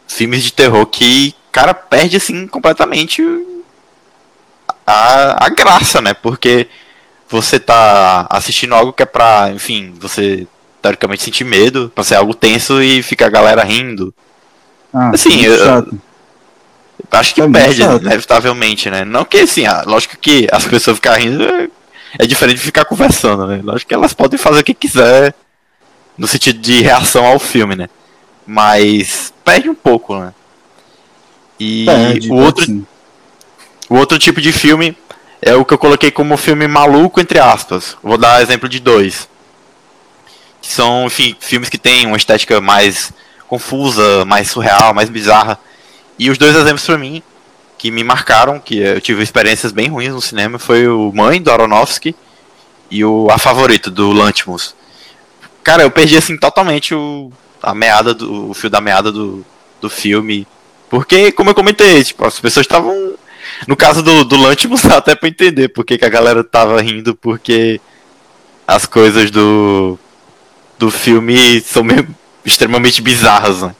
[0.08, 3.22] filmes de terror que, cara, perde assim completamente
[4.84, 6.12] a, a graça, né?
[6.12, 6.68] Porque
[7.28, 10.46] você tá assistindo algo que é pra, enfim, você
[10.80, 14.14] teoricamente sentir medo, pra ser algo tenso e fica a galera rindo.
[14.92, 15.98] Ah, assim, eu, eu,
[17.10, 19.04] acho que é perde, inevitavelmente, né?
[19.04, 21.68] Não que assim, ah, lógico que as pessoas ficarem rindo é,
[22.20, 23.60] é diferente de ficar conversando, né?
[23.62, 25.34] Lógico que elas podem fazer o que quiser
[26.16, 27.88] no sentido de reação ao filme, né?
[28.46, 30.32] mas perde um pouco, né?
[31.58, 32.86] E Perde, o outro assim.
[33.90, 34.96] o outro tipo de filme
[35.40, 37.96] é o que eu coloquei como filme maluco, entre aspas.
[38.02, 39.28] Vou dar exemplo de dois.
[40.60, 43.12] Que são, enfim, filmes que têm uma estética mais
[43.46, 45.58] confusa, mais surreal, mais bizarra.
[46.18, 47.22] E os dois exemplos pra mim,
[47.78, 51.50] que me marcaram, que eu tive experiências bem ruins no cinema, foi o Mãe, do
[51.50, 52.16] Aronofsky,
[52.90, 54.74] e o A Favorito, do Lantimos.
[55.62, 57.30] Cara, eu perdi, assim, totalmente o,
[57.62, 59.44] a meada do, o fio da meada do,
[59.80, 60.46] do filme.
[60.88, 63.14] Porque, como eu comentei, tipo, as pessoas estavam
[63.66, 67.14] no caso do, do Lantimos, dá até pra entender porque que a galera tava rindo,
[67.14, 67.80] porque
[68.66, 69.98] as coisas do,
[70.78, 72.06] do filme são meio
[72.44, 73.74] extremamente bizarras, né?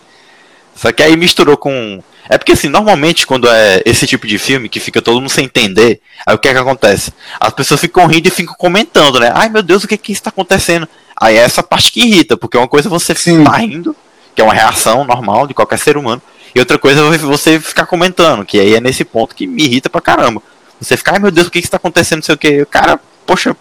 [0.74, 2.02] Só que aí misturou com.
[2.28, 5.44] É porque assim, normalmente quando é esse tipo de filme que fica todo mundo sem
[5.44, 7.12] entender, aí o que é que acontece?
[7.40, 9.30] As pessoas ficam rindo e ficam comentando, né?
[9.32, 10.88] Ai meu Deus, o que que está acontecendo?
[11.18, 13.44] Aí é essa parte que irrita, porque uma coisa é você Sim.
[13.44, 13.96] tá rindo,
[14.34, 16.20] que é uma reação normal de qualquer ser humano,
[16.56, 19.90] e outra coisa é você ficar comentando, que aí é nesse ponto que me irrita
[19.90, 20.42] pra caramba.
[20.80, 22.20] Você fica, ai meu Deus, o que que está acontecendo?
[22.20, 22.64] Não sei o que.
[22.64, 23.54] Cara, poxa,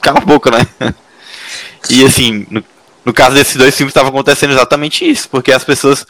[0.00, 0.94] cala a boca, né?
[1.90, 2.64] E assim, no,
[3.04, 6.06] no caso desses dois filmes estava acontecendo exatamente isso, porque as pessoas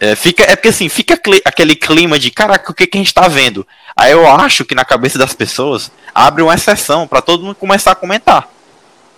[0.00, 3.00] é, fica, é porque assim, fica cli- aquele clima de caraca, o que, que a
[3.00, 3.66] gente tá vendo?
[3.94, 7.92] Aí eu acho que na cabeça das pessoas abre uma exceção pra todo mundo começar
[7.92, 8.48] a comentar.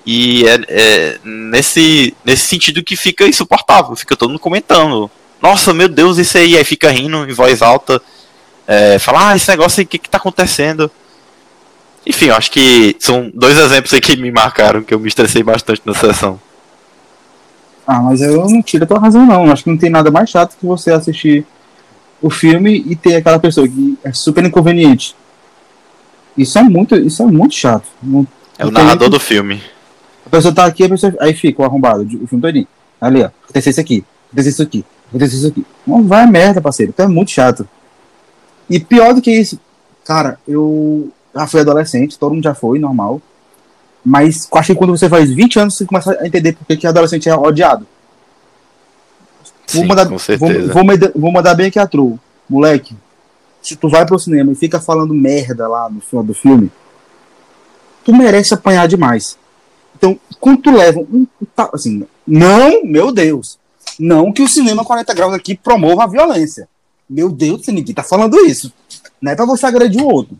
[0.05, 5.09] E é, é nesse, nesse sentido que fica insuportável, fica todo mundo comentando.
[5.41, 8.01] Nossa, meu Deus, isso aí, aí fica rindo em voz alta,
[8.67, 10.91] é, fala, ah, esse negócio aí, o que, que tá acontecendo?
[12.07, 15.43] Enfim, eu acho que são dois exemplos aí que me marcaram, que eu me estressei
[15.43, 16.41] bastante na sessão.
[17.87, 19.51] Ah, mas eu não tiro a tua razão, não.
[19.51, 21.45] Acho que não tem nada mais chato que você assistir
[22.21, 25.15] o filme e ter aquela pessoa que é super inconveniente.
[26.37, 27.87] Isso é muito, isso é muito chato.
[28.03, 28.27] Não-
[28.59, 29.63] É o narrador nem- do filme.
[30.25, 32.67] A pessoa tá aqui, a pessoa, aí fica o arrombado, o filme todinho.
[33.01, 34.05] Ali, ó, aconteceu isso aqui,
[34.37, 35.67] aconteceu isso aqui, aconteceu isso aqui.
[35.87, 36.91] Não vai merda, parceiro.
[36.95, 37.69] Então é muito chato.
[38.69, 39.59] E pior do que isso,
[40.05, 43.21] cara, eu já fui adolescente, todo mundo já foi, normal.
[44.05, 47.29] Mas acho que quando você faz 20 anos, você começa a entender por que adolescente
[47.29, 47.87] é odiado.
[49.67, 50.73] Sim, vou, mandar, com vou, certeza.
[50.73, 51.89] vou, manda- vou mandar bem aqui a.
[52.49, 52.97] Moleque,
[53.61, 56.71] se tu vai pro cinema e fica falando merda lá no final do filme,
[58.05, 59.37] tu merece apanhar demais.
[59.97, 61.27] Então, quando tu leva um.
[61.73, 63.59] Assim, não, meu Deus.
[63.99, 66.69] Não que o cinema 40 graus aqui promova a violência.
[67.09, 68.73] Meu Deus, ninguém tá falando isso.
[69.21, 70.37] Não é pra você agredir o outro.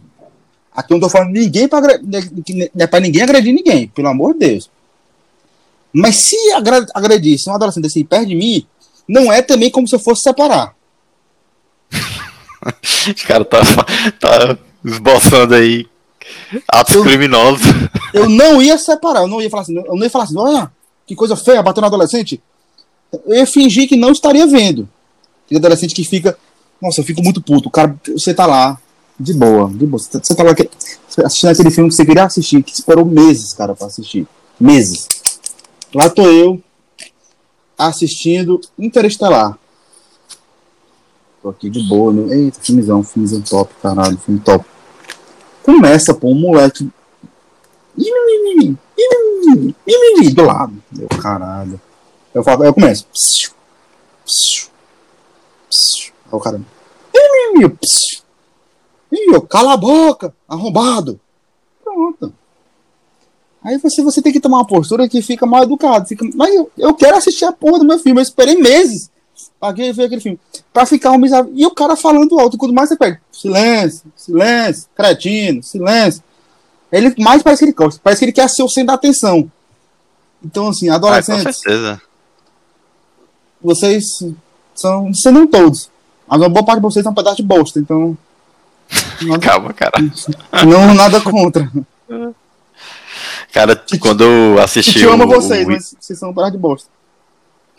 [0.75, 4.09] Aqui eu não tô falando ninguém pra, agre- não é pra ninguém agredir ninguém, pelo
[4.09, 4.71] amor de Deus.
[5.93, 8.67] Mas se agra- agredir, se um adolescente desse aí perto de mim,
[9.09, 10.75] não é também como se eu fosse separar.
[13.17, 13.61] Os caras tá,
[14.21, 15.87] tá esboçando aí
[16.69, 17.65] atos Eu- criminosos.
[18.13, 20.71] Eu não ia separar, eu não ia falar assim, eu não ia falar assim, olha,
[21.07, 22.43] que coisa feia, bateu no adolescente.
[23.25, 24.89] Eu ia fingir que não estaria vendo.
[25.49, 26.37] Tem adolescente que fica,
[26.81, 27.69] nossa, eu fico muito puto.
[27.69, 28.79] O cara, você tá lá,
[29.19, 29.99] de boa, de boa.
[30.03, 30.69] Você tá lá que-
[31.25, 34.27] assistindo aquele filme que você queria assistir, que esperou meses, cara, pra assistir.
[34.59, 35.09] Meses.
[35.95, 36.61] Lá tô eu,
[37.79, 39.59] assistindo Interestelar.
[41.43, 42.37] Tô aqui de boa, né?
[42.37, 44.65] Eita, filmezão, filmezão top, caralho, filme top.
[45.63, 46.89] Começa, pô, um moleque
[50.35, 50.75] do lado.
[50.93, 51.81] Meu caralho.
[52.37, 53.07] Eu, falo, eu começo.
[53.15, 53.51] Psiu,
[54.27, 54.69] psiu,
[55.71, 56.13] psiu.
[56.27, 56.61] Aí o cara.
[59.11, 61.19] Ih, eu, cala a boca, arrombado.
[61.83, 62.35] Pronto.
[63.65, 66.07] Aí você, você tem que tomar uma postura que fica mal educado.
[66.07, 68.21] Fica, mas eu, eu quero assistir a porra do meu filme.
[68.21, 69.11] Eu esperei meses
[69.59, 70.39] pra ver aquele filme.
[70.75, 71.51] Pra ficar um miserável.
[71.57, 72.59] E o cara falando alto.
[72.59, 76.23] Quanto mais você pega, silêncio, silêncio, cretino, silêncio.
[76.93, 79.51] Ele mais parece que ele gosta, parece que ele quer ser o centro da atenção.
[80.45, 82.03] Então, assim, Ah, com certeza.
[83.67, 84.05] Vocês
[84.75, 85.13] são.
[85.13, 85.91] Vocês não todos.
[86.27, 88.17] Mas uma boa parte de vocês é um pedaço de bosta, então.
[89.23, 89.93] Nada, Calma, cara.
[90.67, 91.71] não, nada contra.
[93.53, 96.53] Cara, quando eu Eu assisti te amo o, vocês, o- mas vocês são um pedaço
[96.53, 96.89] de bosta.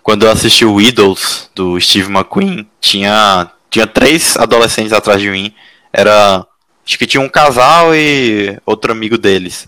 [0.03, 5.53] quando eu assisti o Idols do Steve McQueen, tinha tinha três adolescentes atrás de mim.
[5.93, 6.45] Era
[6.85, 9.67] acho que tinha um casal e outro amigo deles.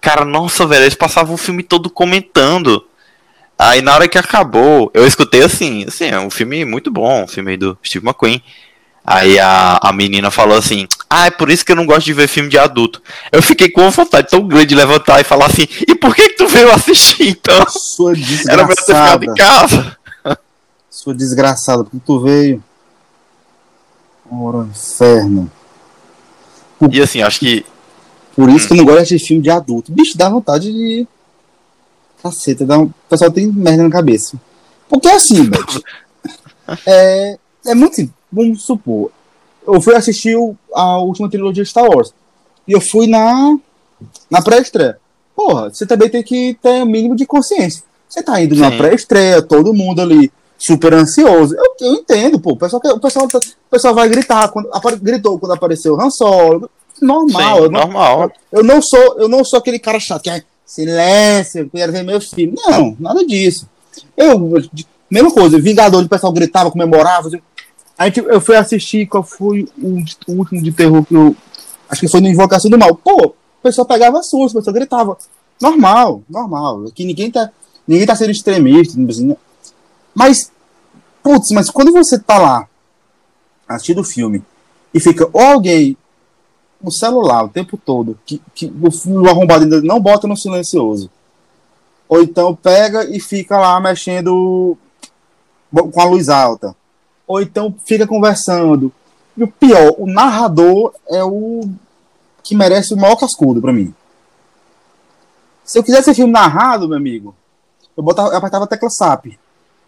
[0.00, 2.84] Cara, nossa, velho, eles passavam o filme todo comentando.
[3.62, 7.28] Aí na hora que acabou, eu escutei assim, assim, é um filme muito bom, um
[7.28, 8.42] filme do Steve McQueen.
[9.04, 12.14] Aí a, a menina falou assim: Ah, é por isso que eu não gosto de
[12.14, 13.02] ver filme de adulto.
[13.30, 16.30] Eu fiquei com uma vontade tão grande de levantar e falar assim: E por que,
[16.30, 17.66] que tu veio assistir então?
[17.68, 18.14] Sua
[18.48, 19.24] Era pra eu ter ficado desgraçada.
[19.26, 19.98] em casa.
[20.88, 22.64] Sua desgraçada, porque tu veio.
[24.32, 25.50] Ora, inferno.
[26.90, 27.66] E assim, acho que
[28.34, 29.92] Por isso que eu não gosto de filme de adulto.
[29.92, 31.06] Bicho, dá vontade de.
[32.22, 32.84] Caceta, dá um...
[32.84, 34.38] o pessoal tem merda na cabeça.
[34.88, 35.82] Porque assim, Beth,
[36.86, 38.14] é, é muito simples.
[38.32, 39.10] Vamos supor,
[39.66, 40.36] eu fui assistir
[40.74, 42.12] a última trilogia de Star Wars.
[42.66, 43.56] E eu fui na,
[44.30, 44.98] na pré-estreia.
[45.34, 47.82] Porra, você também tem que ter o mínimo de consciência.
[48.08, 48.78] Você tá indo na Sim.
[48.78, 51.54] pré-estreia, todo mundo ali super ansioso.
[51.56, 52.52] Eu, eu entendo, pô.
[52.52, 54.48] O pessoal, o, pessoal, tá- o pessoal vai gritar.
[54.48, 54.68] Quando,
[55.00, 56.70] gritou quando apareceu o Han Solo.
[57.00, 57.56] Normal.
[57.56, 58.32] Sim, eu, não, normal.
[58.52, 62.04] eu, não sou, eu não sou aquele cara chato que é silêncio, eu quero ver
[62.04, 62.60] meus filhos.
[62.64, 63.68] Não, nada disso.
[64.16, 64.38] Eu,
[65.10, 67.28] mesma coisa, Vingador, o pessoal gritava, comemorava.
[67.98, 69.96] A gente, eu fui assistir qual foi o,
[70.28, 71.36] o último de terror que eu.
[71.88, 72.94] Acho que foi no Invocação do Mal.
[72.94, 75.18] Pô, o pessoal pegava susto, o pessoal gritava.
[75.60, 76.84] Normal, normal.
[76.86, 77.50] Aqui ninguém tá,
[77.86, 78.96] ninguém tá sendo extremista.
[79.08, 79.36] assim, né?
[80.14, 80.52] Mas,
[81.20, 82.68] putz, mas quando você tá lá
[83.68, 84.42] assistindo o filme
[84.94, 85.96] e fica ou alguém
[86.82, 91.10] no celular o tempo todo, que, que o, o arrombado ainda não bota no silencioso,
[92.08, 94.76] ou então pega e fica lá mexendo
[95.72, 96.74] com a luz alta,
[97.26, 98.92] ou então fica conversando.
[99.36, 101.62] E o pior, o narrador é o
[102.42, 103.94] que merece o maior cascudo pra mim.
[105.64, 107.34] Se eu quisesse filme narrado, meu amigo,
[107.96, 109.38] eu, botava, eu apertava a tecla SAP.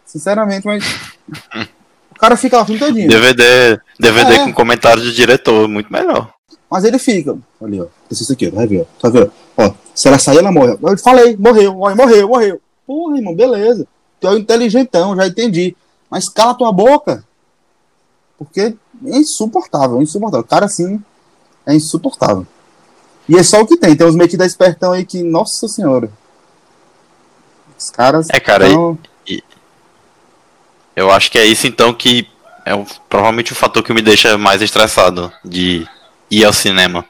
[0.05, 0.83] Sinceramente, mas.
[2.11, 3.09] o cara fica lá o filme todinho.
[3.09, 4.43] DVD, DVD É.
[4.45, 6.33] com comentário de diretor, muito melhor.
[6.73, 7.37] Mas ele fica.
[7.61, 7.85] Ali, ó.
[8.09, 8.49] Isso aqui.
[8.49, 8.85] Vai ver, ó.
[8.99, 9.31] Tá vendo?
[9.55, 10.75] Ó, se ela sair, ela morre.
[10.81, 12.59] Eu falei, morreu, ó, morreu, morreu.
[12.87, 13.85] Porra, irmão, beleza.
[14.19, 15.75] Tu é inteligentão, já entendi.
[16.09, 17.23] Mas cala tua boca.
[18.39, 20.43] Porque é insuportável, é insuportável.
[20.43, 20.99] O cara assim
[21.63, 22.47] é insuportável.
[23.29, 23.95] E é só o que tem.
[23.95, 26.09] Tem uns metidos espertão aí que, nossa senhora.
[27.77, 28.27] Os caras.
[28.31, 28.97] É, cara, tão-
[30.95, 32.27] Eu acho que é isso então que
[32.65, 32.71] é
[33.07, 35.87] provavelmente o fator que me deixa mais estressado de
[36.39, 37.05] ir ao cinema.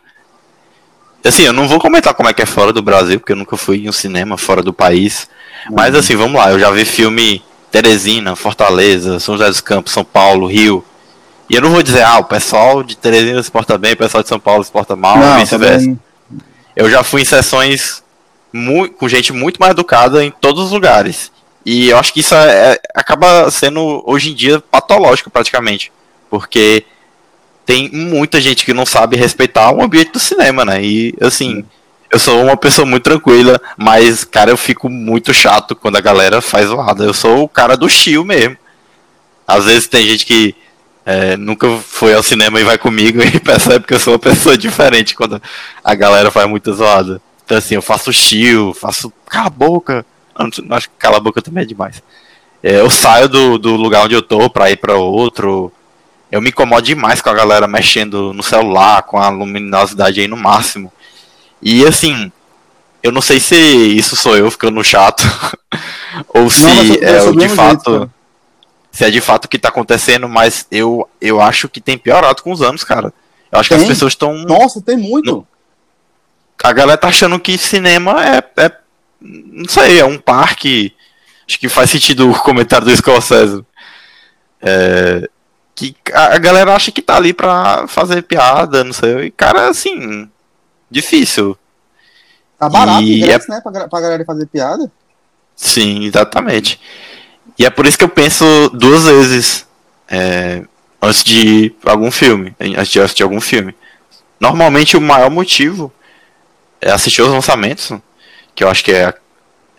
[1.25, 3.55] Assim, eu não vou comentar como é que é fora do Brasil, porque eu nunca
[3.55, 5.27] fui em um cinema fora do país.
[5.71, 10.03] Mas assim, vamos lá, eu já vi filme Teresina, Fortaleza, São José dos Campos, São
[10.03, 10.83] Paulo, Rio.
[11.49, 14.21] E eu não vou dizer, ah, o pessoal de Teresina se porta bem, o pessoal
[14.21, 15.97] de São Paulo se porta mal, Não, vice-versa.
[16.75, 18.03] Eu já fui em sessões
[18.51, 21.31] mu- com gente muito mais educada em todos os lugares.
[21.65, 25.91] E eu acho que isso é- é- acaba sendo, hoje em dia, patológico praticamente.
[26.29, 26.83] Porque
[27.65, 30.84] tem muita gente que não sabe respeitar o ambiente do cinema, né?
[30.84, 31.63] E, assim,
[32.12, 36.41] eu sou uma pessoa muito tranquila, mas, cara, eu fico muito chato quando a galera
[36.41, 37.04] faz zoada.
[37.04, 38.58] Eu sou o cara do chill mesmo.
[39.47, 40.56] Às vezes tem gente que
[41.06, 44.58] é, nunca foi ao cinema e vai comigo e percebe que eu sou uma pessoa
[44.58, 45.41] diferente quando
[45.84, 47.21] a galera faz muita zoada.
[47.45, 50.06] Então assim, eu faço chill, faço cala a boca.
[50.38, 52.02] Não acho que cala a boca também é demais.
[52.62, 55.71] É, eu saio do, do lugar onde eu tô pra ir pra outro.
[56.34, 60.36] Eu me incomodo demais com a galera mexendo no celular, com a luminosidade aí no
[60.36, 60.91] máximo.
[61.62, 62.32] E assim,
[63.04, 65.22] eu não sei se isso sou eu ficando chato,
[66.30, 68.12] ou se Não, é o de fato jeito,
[68.91, 72.41] se é de fato o que tá acontecendo, mas eu, eu acho que tem piorado
[72.41, 73.13] com os anos, cara.
[73.52, 73.89] Eu acho que as Tem?
[73.89, 74.34] pessoas estão.
[74.34, 75.46] Nossa, tem muito.
[76.63, 78.72] A galera tá achando que cinema é, é.
[79.22, 80.96] Não sei, é um parque.
[81.48, 83.63] Acho que faz sentido o comentário do Scorsese.
[84.60, 85.30] É,
[86.13, 89.26] a a galera acha que tá ali pra fazer piada, não sei.
[89.28, 90.30] E, cara, assim.
[90.89, 91.58] Difícil.
[92.60, 93.60] Tá barato E ingresso, né?
[93.62, 94.91] Pra, pra galera fazer piada.
[95.56, 96.80] Sim, exatamente.
[97.58, 99.67] E é por isso que eu penso duas vezes
[100.08, 100.63] é,
[101.02, 103.76] antes de algum filme, antes de assistir algum filme.
[104.39, 105.91] Normalmente o maior motivo
[106.82, 107.91] é assistir os lançamentos,
[108.56, 109.13] que eu acho que é,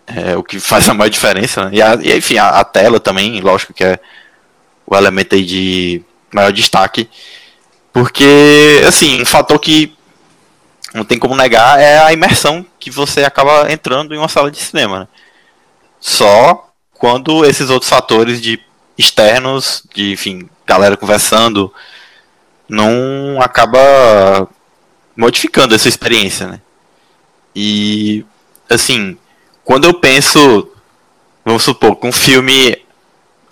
[0.07, 1.65] é o que faz a maior diferença.
[1.65, 1.71] né?
[1.73, 3.99] E, a- e, enfim, a, a tela também, lógico que é
[4.85, 6.03] o elemento aí de
[6.35, 7.09] maior destaque.
[7.93, 9.95] Porque, assim, um fator que
[10.93, 14.57] não tem como negar é a imersão que você acaba entrando em uma sala de
[14.57, 14.99] cinema.
[14.99, 15.07] Né?
[15.99, 18.59] Só quando esses outros fatores de
[18.97, 21.73] externos, de enfim, galera conversando,
[22.67, 24.47] não acaba
[25.15, 26.61] modificando essa experiência, né?
[27.55, 28.25] E
[28.69, 29.17] assim,
[29.63, 30.69] quando eu penso,
[31.43, 32.77] vamos supor, que um filme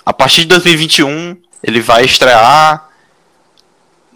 [0.06, 2.90] a partir de 2021 ele vai estrear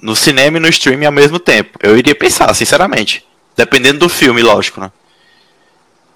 [0.01, 1.79] no cinema e no streaming ao mesmo tempo.
[1.81, 3.25] Eu iria pensar, sinceramente,
[3.55, 4.91] dependendo do filme, lógico, né?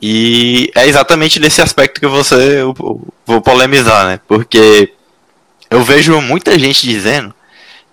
[0.01, 2.73] E é exatamente nesse aspecto que você eu,
[3.25, 4.19] vou polemizar, né?
[4.27, 4.93] Porque
[5.69, 7.33] eu vejo muita gente dizendo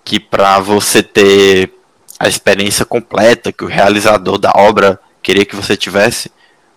[0.04, 1.70] que para você ter
[2.18, 6.32] a experiência completa que o realizador da obra queria que você tivesse,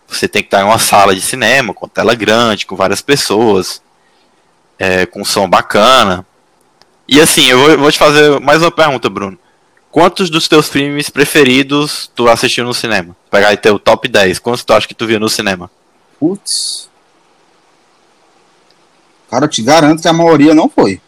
[0.07, 3.81] você tem que estar em uma sala de cinema com tela grande, com várias pessoas,
[4.77, 6.25] é, com som bacana.
[7.07, 9.37] E assim, eu vou, eu vou te fazer mais uma pergunta, Bruno.
[9.91, 13.15] Quantos dos teus filmes preferidos tu assistiu no cinema?
[13.29, 14.39] Pegar aí teu top 10.
[14.39, 15.69] Quantos tu acha que tu viu no cinema?
[16.17, 16.89] Putz.
[19.29, 21.01] Cara, eu te garanto que a maioria não foi.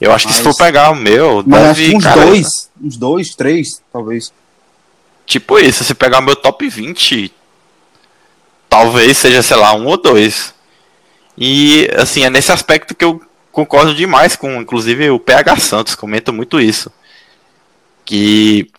[0.00, 2.96] Eu acho mas, que se for pegar o meu, mas deve, uns cara, dois, uns
[2.96, 4.32] dois, três, talvez.
[5.24, 7.32] Tipo isso, se pegar o meu top 20,
[8.68, 10.54] talvez seja, sei lá, um ou dois.
[11.36, 13.20] E, assim, é nesse aspecto que eu
[13.52, 16.90] concordo demais com, inclusive, o PH Santos comenta muito isso.
[18.04, 18.70] Que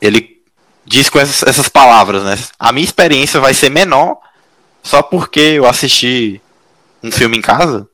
[0.00, 0.40] ele
[0.84, 2.38] diz com essas, essas palavras, né?
[2.58, 4.18] A minha experiência vai ser menor
[4.82, 6.40] só porque eu assisti
[7.02, 7.86] um filme em casa.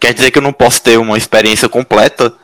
[0.00, 2.34] Quer dizer que eu não posso ter uma experiência completa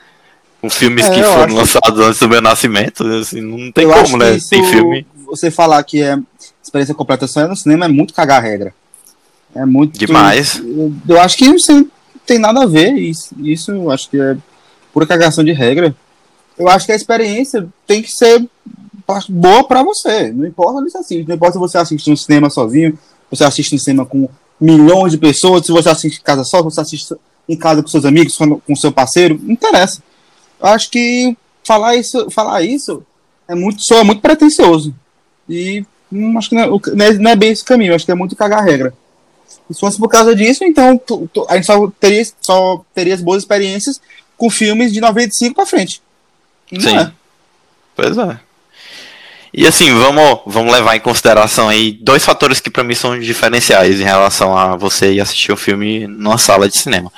[0.61, 3.05] com filmes é, que foram lançados antes do meu nascimento?
[3.07, 4.39] Assim, não tem eu como, né?
[4.49, 5.07] Tem filme.
[5.27, 6.17] Você falar que é
[6.63, 8.75] experiência completa só no cinema é muito cagar a regra.
[9.55, 9.99] É muito.
[9.99, 10.59] Demais.
[10.59, 11.89] Eu, eu acho que isso
[12.27, 12.93] tem nada a ver.
[12.95, 14.37] Isso, isso eu acho que é
[14.93, 15.95] pura cagação de regra.
[16.59, 18.47] Eu acho que a experiência tem que ser
[19.29, 20.31] boa para você.
[20.31, 21.29] Não importa onde você assiste.
[21.29, 22.99] Não importa se você assiste no cinema sozinho,
[23.31, 24.29] você assiste no cinema com
[24.61, 27.15] milhões de pessoas, se você assiste em casa só, se você assiste
[27.49, 30.03] em casa com seus amigos, com, seu parceiro, não interessa.
[30.61, 33.03] Eu acho que falar isso, falar isso
[33.49, 34.95] é muito, é muito pretencioso.
[35.49, 38.37] E hum, acho que não é, não é, bem esse caminho, acho que é muito
[38.37, 38.93] cagar a regra.
[39.71, 43.15] E se fosse por causa disso, então tu, tu, a gente só teria, só teria
[43.15, 44.01] as boas experiências
[44.37, 46.03] com filmes de 95 para frente.
[46.73, 46.99] Não Sim.
[46.99, 47.13] É.
[47.95, 48.41] Pois é.
[49.53, 54.01] E assim, vamos, vamos levar em consideração aí dois fatores que para mim são diferenciais
[54.01, 57.13] em relação a você ir assistir o um filme numa sala de cinema.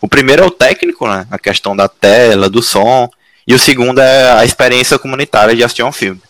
[0.00, 1.26] O primeiro é o técnico, né?
[1.30, 3.10] A questão da tela, do som.
[3.46, 6.20] E o segundo é a experiência comunitária de assistir um filme.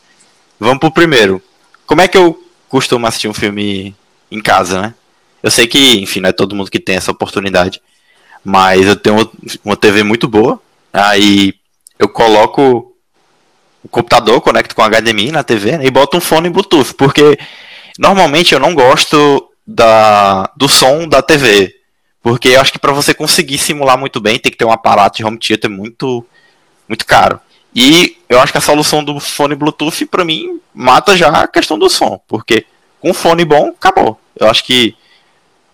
[0.58, 1.42] Vamos pro primeiro.
[1.86, 3.94] Como é que eu costumo assistir um filme
[4.30, 4.94] em casa, né?
[5.42, 7.80] Eu sei que, enfim, não é todo mundo que tem essa oportunidade.
[8.44, 9.30] Mas eu tenho
[9.64, 10.60] uma TV muito boa.
[10.92, 11.54] Aí
[11.98, 12.94] eu coloco
[13.82, 16.94] o computador, conecto com HDMI na TV né, e boto um fone Bluetooth.
[16.94, 17.38] Porque
[17.98, 21.74] normalmente eu não gosto da, do som da TV.
[22.22, 25.18] Porque eu acho que para você conseguir simular muito bem, tem que ter um aparato
[25.18, 26.24] de home theater muito,
[26.88, 27.40] muito caro.
[27.74, 31.78] E eu acho que a solução do fone Bluetooth, para mim, mata já a questão
[31.78, 32.20] do som.
[32.26, 32.66] Porque
[33.00, 34.18] com fone bom, acabou.
[34.38, 34.96] Eu acho que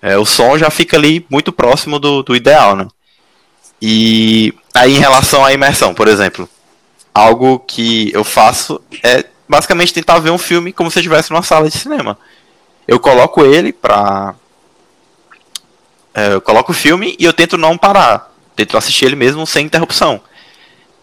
[0.05, 2.87] é, o som já fica ali muito próximo do, do ideal, né?
[3.81, 6.47] E aí em relação à imersão, por exemplo,
[7.15, 11.71] algo que eu faço é basicamente tentar ver um filme como se estivesse numa sala
[11.71, 12.19] de cinema.
[12.87, 14.35] Eu coloco ele pra.
[16.13, 18.31] É, eu coloco o filme e eu tento não parar.
[18.55, 20.21] Tento assistir ele mesmo sem interrupção.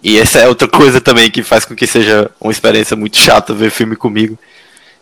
[0.03, 3.51] E essa é outra coisa também que faz com que seja uma experiência muito chata
[3.51, 4.37] ver filme comigo.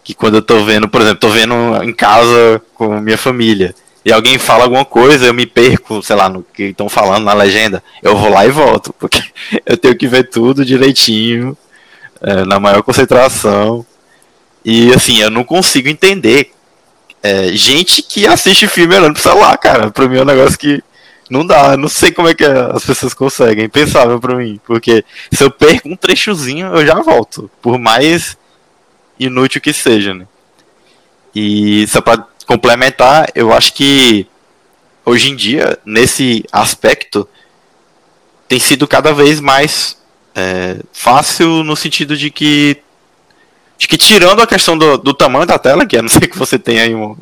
[0.05, 3.75] Que quando eu tô vendo, por exemplo, tô vendo em casa com minha família
[4.09, 7.33] e alguém fala alguma coisa, eu me perco, sei lá, no que estão falando na
[7.33, 9.21] legenda, eu vou lá e volto, porque
[9.63, 11.55] eu tenho que ver tudo direitinho,
[12.19, 13.85] é, na maior concentração.
[14.65, 16.51] E assim, eu não consigo entender
[17.21, 19.91] é, gente que assiste filme olhando pro celular, cara.
[19.91, 20.81] Pra mim é um negócio que
[21.29, 24.59] não dá, não sei como é que as pessoas conseguem, impensável pra mim.
[24.65, 28.35] Porque se eu perco um trechozinho, eu já volto, por mais
[29.19, 30.25] inútil que seja, né?
[31.35, 34.25] E só pra complementar, eu acho que
[35.05, 37.29] hoje em dia, nesse aspecto,
[38.47, 39.95] tem sido cada vez mais
[40.33, 42.81] é, fácil no sentido de que
[43.77, 46.35] acho que tirando a questão do, do tamanho da tela, que a não ser que
[46.39, 47.15] você tenha aí um,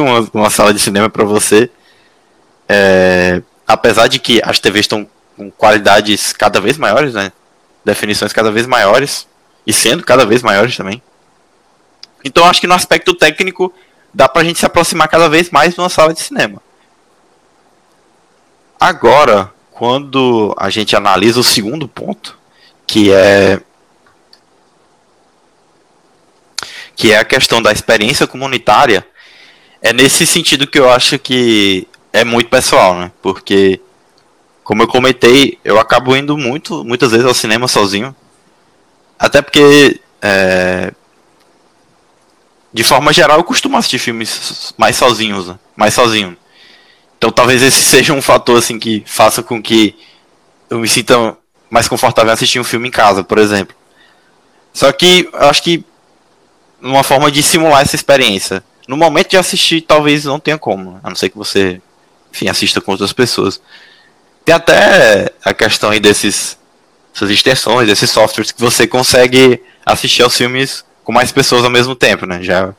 [0.00, 1.68] uma, uma sala de cinema para você,
[2.66, 7.32] é, apesar de que as TVs estão com qualidades cada vez maiores, né,
[7.84, 9.28] definições cada vez maiores
[9.66, 11.02] e sendo cada vez maiores também.
[12.24, 13.70] Então acho que no aspecto técnico
[14.12, 16.62] dá pra gente se aproximar cada vez mais de uma sala de cinema.
[18.80, 22.38] Agora, quando a gente analisa o segundo ponto,
[22.86, 23.60] que é
[26.96, 29.06] que é a questão da experiência comunitária,
[29.80, 33.12] é nesse sentido que eu acho que é muito pessoal, né?
[33.22, 33.80] Porque
[34.64, 38.14] como eu comentei, eu acabo indo muito, muitas vezes ao cinema sozinho.
[39.18, 40.92] Até porque é,
[42.72, 45.58] de forma geral, eu costumo assistir filmes mais sozinhos, né?
[45.76, 46.36] mais sozinho.
[47.16, 49.96] Então talvez esse seja um fator assim que faça com que
[50.68, 51.36] eu me sinta
[51.70, 53.74] mais confortável assistir um filme em casa, por exemplo.
[54.72, 55.84] Só que eu acho que
[56.80, 58.62] uma forma de simular essa experiência.
[58.86, 61.00] No momento de assistir, talvez não tenha como, né?
[61.02, 61.80] a não ser que você,
[62.32, 63.60] enfim, assista com outras pessoas.
[64.44, 66.56] Tem até a questão aí desses
[67.14, 71.94] essas extensões, desses softwares que você consegue assistir aos filmes com mais pessoas ao mesmo
[71.94, 72.42] tempo, né?
[72.42, 72.74] Já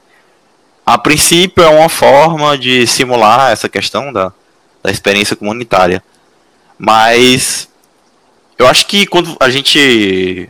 [0.86, 4.32] a princípio é uma forma de simular essa questão da,
[4.84, 6.04] da experiência comunitária.
[6.78, 7.68] Mas
[8.56, 10.48] eu acho que quando a gente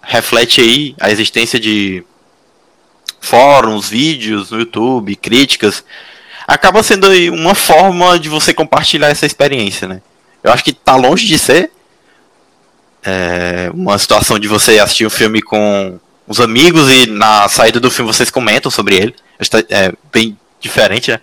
[0.00, 2.02] reflete aí a existência de
[3.20, 5.84] fóruns, vídeos no YouTube, críticas,
[6.48, 10.00] acaba sendo uma forma de você compartilhar essa experiência, né?
[10.42, 11.70] Eu acho que tá longe de ser
[13.04, 17.90] é, uma situação de você assistir um filme com os amigos e na saída do
[17.90, 19.14] filme vocês comentam sobre ele.
[19.68, 21.20] É bem diferente, né?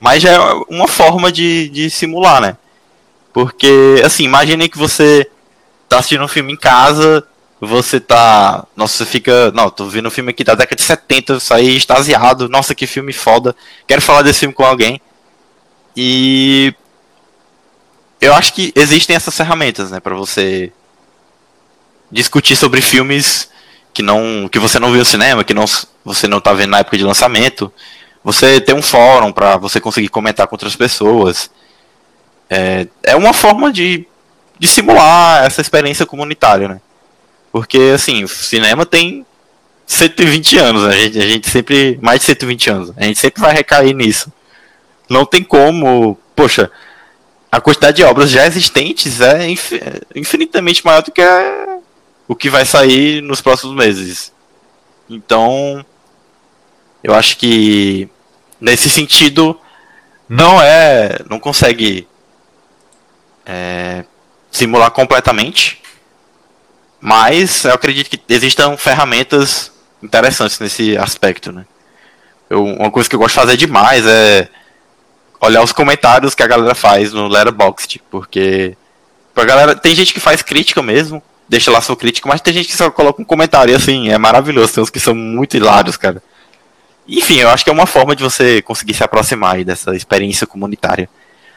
[0.00, 0.38] Mas já é
[0.68, 2.56] uma forma de, de simular, né?
[3.32, 5.28] Porque, assim, imagine que você
[5.88, 7.26] tá assistindo um filme em casa,
[7.60, 8.64] você tá.
[8.76, 9.50] Nossa, você fica.
[9.52, 12.48] Não, tô vendo um filme aqui da década de 70, saí extasiado.
[12.48, 13.54] Nossa, que filme foda.
[13.86, 15.00] Quero falar desse filme com alguém.
[15.96, 16.72] E.
[18.20, 20.72] Eu acho que existem essas ferramentas, né, para você
[22.10, 23.48] discutir sobre filmes
[23.98, 25.64] que não que você não viu cinema, que não
[26.04, 27.72] você não tá vendo na época de lançamento.
[28.22, 31.50] Você tem um fórum para você conseguir comentar com outras pessoas.
[32.48, 34.06] É, é uma forma de,
[34.56, 36.80] de simular essa experiência comunitária, né?
[37.50, 39.26] Porque, assim, o cinema tem
[39.84, 40.90] 120 anos, né?
[40.90, 41.98] a gente, a gente sempre.
[42.00, 42.92] Mais de 120 anos.
[42.96, 44.32] A gente sempre vai recair nisso.
[45.10, 46.16] Não tem como.
[46.36, 46.70] Poxa,
[47.50, 49.48] a quantidade de obras já existentes é
[50.14, 51.20] infinitamente maior do que
[52.28, 54.32] o que vai sair nos próximos meses.
[55.08, 55.84] Então,
[57.02, 58.08] eu acho que
[58.60, 59.58] nesse sentido
[60.28, 62.06] não é, não consegue
[63.46, 64.04] é,
[64.50, 65.80] simular completamente,
[67.00, 69.72] mas eu acredito que existam ferramentas
[70.02, 71.64] interessantes nesse aspecto, né?
[72.50, 74.48] Eu, uma coisa que eu gosto de fazer demais é
[75.40, 78.76] olhar os comentários que a galera faz no Letterboxd, porque
[79.34, 82.68] a galera tem gente que faz crítica mesmo, deixa lá sua crítica, mas tem gente
[82.68, 85.96] que só coloca um comentário e assim, é maravilhoso, tem uns que são muito hilários,
[85.96, 86.22] cara.
[87.08, 91.08] Enfim, eu acho que é uma forma de você conseguir se aproximar dessa experiência comunitária.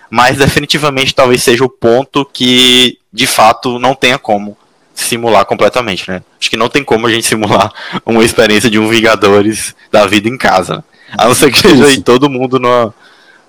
[0.10, 4.58] Mas definitivamente talvez seja o ponto que de fato não tenha como
[4.94, 6.24] simular completamente, né?
[6.40, 7.72] Acho que não tem como a gente simular
[8.06, 10.84] uma experiência de um Vingadores da vida em casa.
[11.18, 12.94] A não ser que seja aí todo mundo numa,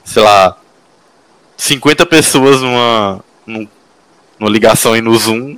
[0.04, 0.56] sei lá,
[1.56, 5.56] 50 pessoas numa, numa ligação aí no Zoom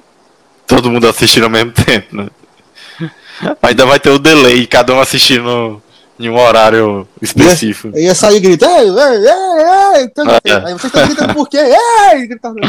[0.77, 2.29] todo mundo assistindo ao mesmo tempo, né?
[3.63, 5.83] Ainda vai ter o delay, cada um assistindo
[6.19, 7.97] em um horário específico.
[7.97, 10.67] Ia, ia sair gritando, ei, ei, ei, ei, então, é.
[10.67, 11.59] aí vocês estão gritando por quê?
[11.59, 12.61] Ei, gritando.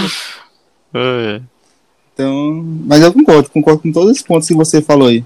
[0.93, 1.41] É.
[2.13, 5.23] Então, mas eu concordo, concordo com todos os pontos que você falou aí.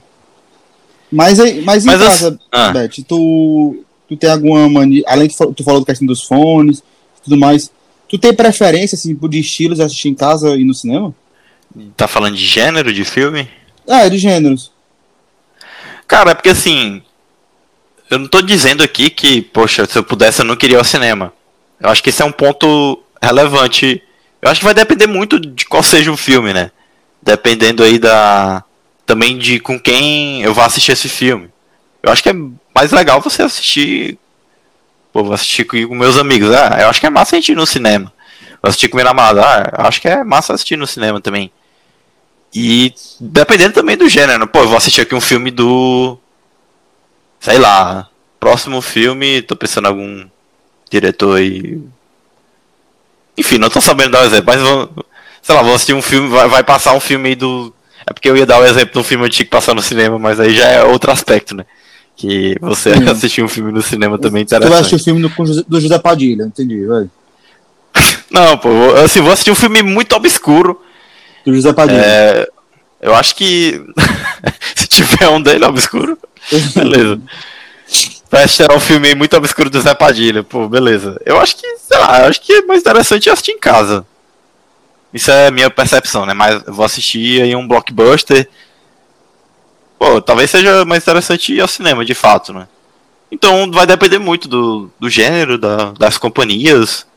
[1.11, 2.71] Mas, aí, mas em mas casa, ah.
[2.71, 6.83] Beth, tu, tu tem alguma mania, além de tu falou do questão dos fones
[7.23, 7.71] tudo mais,
[8.07, 11.13] tu tem preferência assim, de estilos assistir em casa e no cinema?
[11.95, 13.49] Tá falando de gênero de filme?
[13.87, 14.71] É, de gêneros.
[16.07, 17.03] Cara, é porque assim.
[18.09, 20.83] Eu não tô dizendo aqui que, poxa, se eu pudesse eu não queria ir ao
[20.83, 21.31] cinema.
[21.79, 24.01] Eu acho que esse é um ponto relevante.
[24.41, 26.71] Eu acho que vai depender muito de qual seja o filme, né?
[27.21, 28.63] Dependendo aí da.
[29.05, 31.49] Também de com quem eu vou assistir esse filme.
[32.01, 32.35] Eu acho que é
[32.73, 34.17] mais legal você assistir.
[35.13, 36.51] Pô, vou assistir com meus amigos.
[36.51, 38.11] Ah, eu acho que é massa a gente ir no cinema.
[38.61, 39.41] Vou assistir com minha namorada.
[39.41, 41.51] Ah, eu acho que é massa assistir no cinema também.
[42.53, 46.17] E dependendo também do gênero, pô, eu vou assistir aqui um filme do.
[47.39, 48.09] Sei lá.
[48.39, 50.25] Próximo filme, tô pensando em algum
[50.89, 51.79] diretor aí.
[53.37, 55.05] Enfim, não tô sabendo dar o um exemplo, mas vou,
[55.41, 57.73] sei lá, vou assistir um filme, vai, vai passar um filme aí do.
[58.07, 60.17] É porque eu ia dar o exemplo de um filme antigo que passar no cinema,
[60.17, 61.65] mas aí já é outro aspecto, né?
[62.15, 63.11] Que você hum.
[63.11, 64.69] assistir um filme no cinema também interessante.
[64.69, 67.09] Tu vai assistir o filme do, do José Padilha, entendi, vai.
[68.31, 68.69] Não, pô,
[69.03, 70.79] assim, vou assistir um filme muito obscuro
[71.49, 72.01] do José Padilha.
[72.01, 72.47] É,
[73.01, 73.81] eu acho que
[74.75, 76.17] se tiver um dele obscuro,
[76.75, 77.21] beleza.
[78.31, 81.19] Vai assistir um filme muito obscuro do Zé Padilha, pô, beleza.
[81.25, 84.05] Eu acho que, sei lá, eu acho que é mais interessante assistir em casa.
[85.11, 86.33] Isso é a minha percepção, né?
[86.33, 88.47] Mas eu vou assistir aí um blockbuster.
[89.97, 92.67] Pô, talvez seja mais interessante ir ao cinema, de fato, né?
[93.31, 97.07] Então vai depender muito do, do gênero, da, das companhias.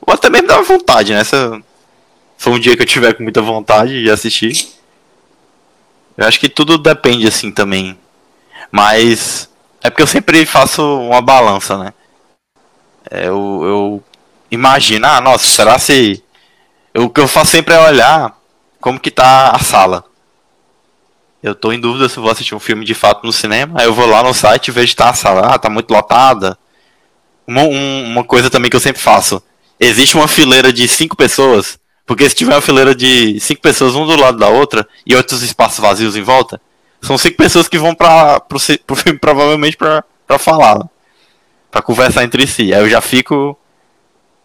[0.00, 1.20] Ou até mesmo da vontade, né?
[1.20, 1.60] Essa,
[2.38, 4.68] for um dia que eu tiver com muita vontade de assistir.
[6.16, 7.98] Eu acho que tudo depende assim também.
[8.70, 9.50] Mas
[9.82, 11.92] é porque eu sempre faço uma balança, né?
[13.10, 14.04] É, eu, eu
[14.50, 16.22] imagino, ah, nossa, será se.
[16.94, 18.36] Eu, o que eu faço sempre é olhar
[18.80, 20.04] como que tá a sala.
[21.42, 23.80] Eu tô em dúvida se vou assistir um filme de fato no cinema.
[23.80, 25.54] Aí eu vou lá no site e vejo que tá a sala.
[25.54, 26.58] Ah, tá muito lotada.
[27.46, 29.42] Uma, um, uma coisa também que eu sempre faço.
[29.78, 31.78] Existe uma fileira de cinco pessoas
[32.08, 35.42] porque se tiver uma fileira de cinco pessoas um do lado da outra e outros
[35.42, 36.58] espaços vazios em volta,
[37.02, 40.88] são cinco pessoas que vão para pro, pro filme provavelmente para falar,
[41.70, 42.72] para conversar entre si.
[42.72, 43.56] Aí eu já fico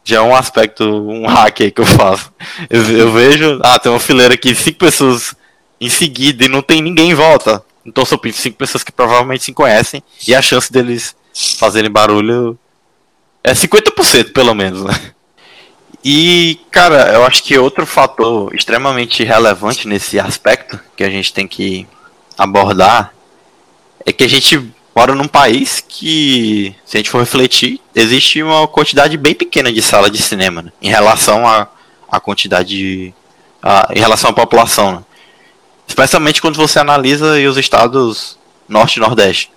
[0.03, 2.33] já é um aspecto, um hack aí que eu faço.
[2.69, 5.33] Eu, eu vejo, ah, tem uma fileira aqui, cinco pessoas
[5.79, 7.63] em seguida e não tem ninguém em volta.
[7.85, 11.15] Então são cinco pessoas que provavelmente se conhecem e a chance deles
[11.57, 12.59] fazerem barulho
[13.41, 15.12] É 50% pelo menos, né?
[16.03, 21.47] E, cara, eu acho que outro fator extremamente relevante nesse aspecto que a gente tem
[21.47, 21.87] que
[22.37, 23.13] abordar
[24.05, 28.67] é que a gente mora num país que, se a gente for refletir, existe uma
[28.67, 30.71] quantidade bem pequena de sala de cinema né?
[30.81, 31.69] em relação à
[32.09, 33.13] a, a, quantidade de,
[33.61, 35.03] a, em relação à população, né?
[35.87, 38.37] especialmente quando você analisa os estados
[38.67, 39.51] norte e nordeste,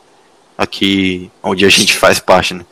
[0.56, 2.64] aqui onde a gente faz parte, né?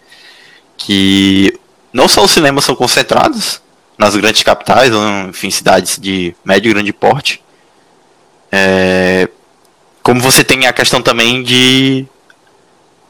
[0.77, 1.59] que
[1.93, 3.64] não só os cinemas são concentrados
[3.97, 7.43] nas grandes capitais, ou enfim, cidades de médio e grande porte,
[8.51, 9.29] é,
[10.03, 12.07] como você tem a questão também de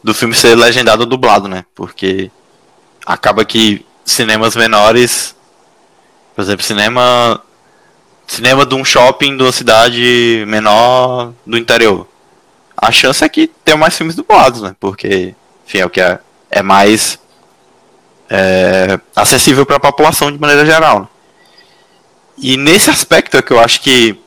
[0.03, 1.65] do filme ser legendado ou dublado, né?
[1.75, 2.31] Porque
[3.07, 5.35] acaba que cinemas menores,
[6.35, 7.43] por exemplo, cinema
[8.27, 12.07] cinema de um shopping de uma cidade menor do interior.
[12.77, 14.75] A chance é que tenha mais filmes dublados, né?
[14.79, 15.35] Porque,
[15.67, 16.19] enfim, é o que é,
[16.51, 17.19] é mais
[18.29, 21.01] é, acessível para a população de maneira geral.
[21.01, 21.09] Né?
[22.39, 24.19] E nesse aspecto é que eu acho que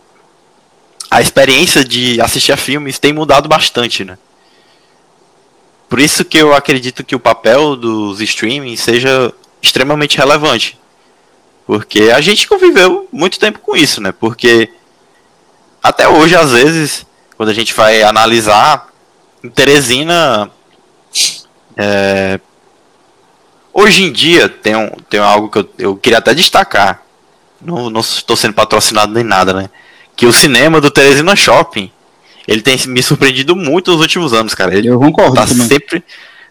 [1.09, 4.17] a experiência de assistir a filmes tem mudado bastante, né?
[5.89, 10.77] Por isso que eu acredito que o papel dos streaming seja extremamente relevante.
[11.65, 14.11] Porque a gente conviveu muito tempo com isso, né?
[14.11, 14.69] Porque
[15.81, 17.05] até hoje, às vezes,
[17.37, 18.87] quando a gente vai analisar,
[19.43, 20.51] em Teresina.
[21.75, 22.39] É,
[23.78, 27.03] hoje em dia tem, um, tem algo que eu, eu queria até destacar.
[27.61, 29.69] Não, não estou sendo patrocinado nem nada, né?
[30.15, 31.91] Que o cinema do Teresina Shopping
[32.47, 34.75] ele tem me surpreendido muito nos últimos anos, cara.
[34.75, 35.36] Ele eu concordo.
[35.36, 36.03] Tá sempre,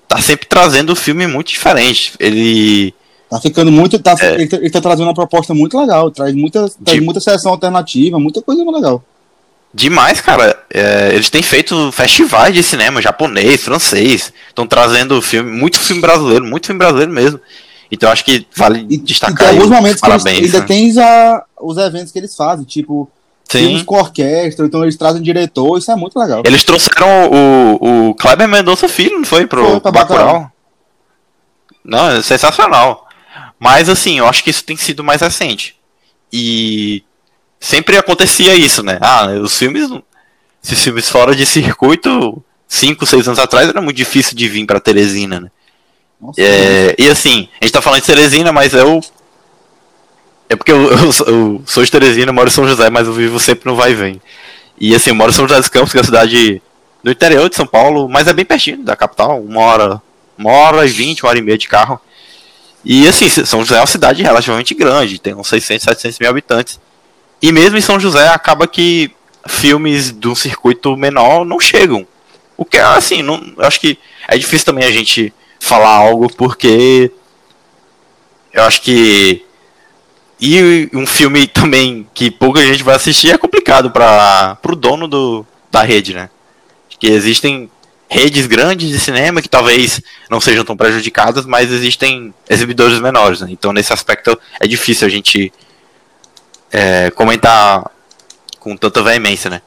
[0.07, 2.12] tá sempre trazendo um filme muito diferente.
[2.20, 2.95] Ele.
[3.31, 3.99] Tá ficando muito.
[3.99, 6.11] Tá, é, ele, tá, ele tá trazendo uma proposta muito legal.
[6.11, 9.03] Traz muita, traz de, muita seleção alternativa, muita coisa legal.
[9.72, 10.55] Demais, cara.
[10.79, 14.31] É, eles têm feito festivais de cinema japonês, francês.
[14.47, 17.41] Estão trazendo filme, muito filme brasileiro, muito filme brasileiro mesmo.
[17.91, 19.35] Então acho que vale e, destacar.
[19.35, 20.66] E tem alguns momentos parabéns, que eles, ainda né?
[20.66, 23.11] tem a, os eventos que eles fazem, tipo
[23.49, 23.83] Sim.
[23.85, 26.43] com orquestra, então eles trazem diretor, isso é muito legal.
[26.45, 29.47] Eles trouxeram o, o Kleber Mendonça Filho, não foi?
[29.47, 30.53] Pro foi, pra Bacurau.
[31.83, 33.09] Não, é sensacional.
[33.59, 35.74] Mas assim, eu acho que isso tem sido mais recente.
[36.31, 37.03] E
[37.59, 38.99] sempre acontecia isso, né?
[39.01, 39.89] Ah, os filmes.
[40.67, 44.81] Esses filmes fora de circuito, 5, 6 anos atrás, era muito difícil de vir pra
[44.81, 45.51] Teresina, né?
[46.21, 49.01] Nossa, é, e assim, a gente tá falando de Teresina, mas eu
[50.49, 53.39] é porque eu, eu, eu, sou de Teresina, moro em São José, mas eu vivo
[53.39, 54.21] sempre no vai e vem.
[54.77, 56.61] E assim, eu moro em São José dos Campos, que é a cidade
[57.01, 60.03] do interior de São Paulo, mas é bem pertinho da capital, uma hora,
[60.37, 62.01] uma hora e vinte, uma hora e meia de carro.
[62.85, 66.81] E assim, São José é uma cidade relativamente grande, tem uns 600, 700 mil habitantes.
[67.41, 69.12] E mesmo em São José acaba que
[69.49, 72.07] filmes de um circuito menor não chegam.
[72.57, 77.11] O que é assim, não, acho que é difícil também a gente falar algo porque
[78.53, 79.44] eu acho que
[80.40, 85.47] e um filme também que pouca gente vai assistir é complicado para o dono do,
[85.70, 86.30] da rede, né?
[86.99, 87.70] Que existem
[88.09, 93.40] redes grandes de cinema que talvez não sejam tão prejudicadas, mas existem exibidores menores.
[93.40, 93.49] Né?
[93.51, 95.53] Então, nesse aspecto, é difícil a gente
[96.72, 97.90] é, comentar
[98.67, 99.62] com tanta veemência, né?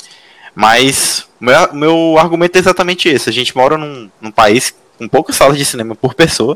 [0.54, 3.30] Mas meu, meu argumento é exatamente esse.
[3.30, 6.54] A gente mora num, num país com poucas salas de cinema por pessoa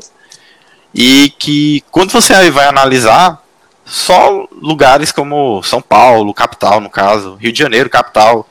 [0.94, 3.42] e que quando você vai analisar
[3.86, 8.46] só lugares como São Paulo, capital no caso, Rio de Janeiro, capital,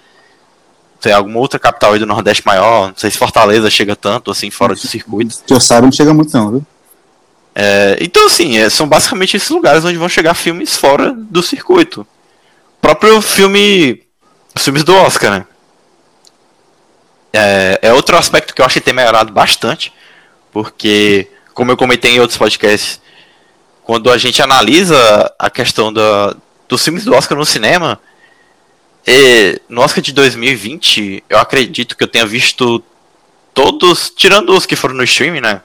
[1.00, 4.50] tem alguma outra capital aí do Nordeste maior, não sei se Fortaleza chega tanto assim
[4.50, 5.44] fora do circuito.
[5.46, 6.66] Que eu saiba não chega muito não, viu?
[7.54, 12.08] É, então assim, é, são basicamente esses lugares onde vão chegar filmes fora do circuito.
[12.84, 14.04] Próprio filme,
[14.54, 15.46] os filmes do Oscar, né?
[17.32, 19.94] É, é outro aspecto que eu acho que tem melhorado bastante,
[20.52, 23.00] porque, como eu comentei em outros podcasts,
[23.84, 26.36] quando a gente analisa a questão da,
[26.68, 28.02] dos filmes do Oscar no cinema,
[29.08, 32.84] e no Oscar de 2020, eu acredito que eu tenha visto
[33.54, 35.62] todos, tirando os que foram no streaming, né?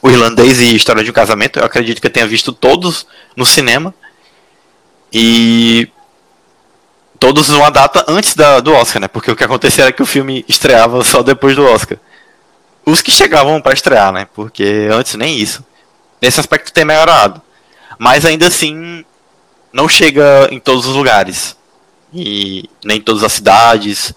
[0.00, 3.06] O Irlandês e História de um Casamento, eu acredito que eu tenha visto todos
[3.36, 3.94] no cinema.
[5.12, 5.90] E
[7.18, 9.08] todos numa data antes da, do Oscar, né?
[9.08, 11.98] Porque o que acontecia era que o filme estreava só depois do Oscar.
[12.84, 14.26] Os que chegavam para estrear, né?
[14.34, 15.64] Porque antes nem isso
[16.20, 17.40] nesse aspecto tem melhorado.
[17.98, 19.04] Mas ainda assim,
[19.72, 21.56] não chega em todos os lugares.
[22.12, 24.14] E nem em todas as cidades.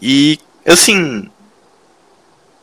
[0.00, 1.28] E, assim,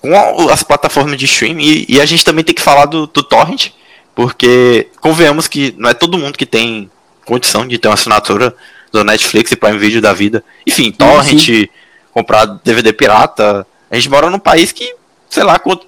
[0.01, 3.23] com as plataformas de streaming, e, e a gente também tem que falar do, do
[3.23, 3.71] Torrent,
[4.13, 6.89] porque convenhamos que não é todo mundo que tem
[7.25, 8.55] condição de ter uma assinatura
[8.95, 10.43] do Netflix e Prime Video da vida.
[10.65, 11.69] Enfim, Torrent,
[12.13, 13.67] comprar DVD pirata.
[13.91, 14.95] A gente mora num país que,
[15.29, 15.87] sei lá, quanto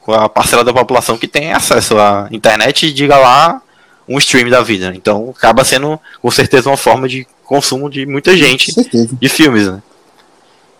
[0.00, 3.62] com a parcela da população que tem acesso à internet diga lá
[4.06, 4.92] um stream da vida.
[4.94, 8.72] Então acaba sendo com certeza uma forma de consumo de muita gente
[9.12, 9.82] de filmes, né?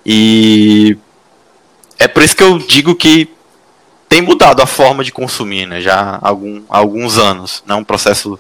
[0.05, 0.97] E
[1.99, 3.29] é por isso que eu digo que
[4.09, 5.81] tem mudado a forma de consumir, né?
[5.81, 7.63] Já há, algum, há alguns anos.
[7.67, 8.39] Não é um processo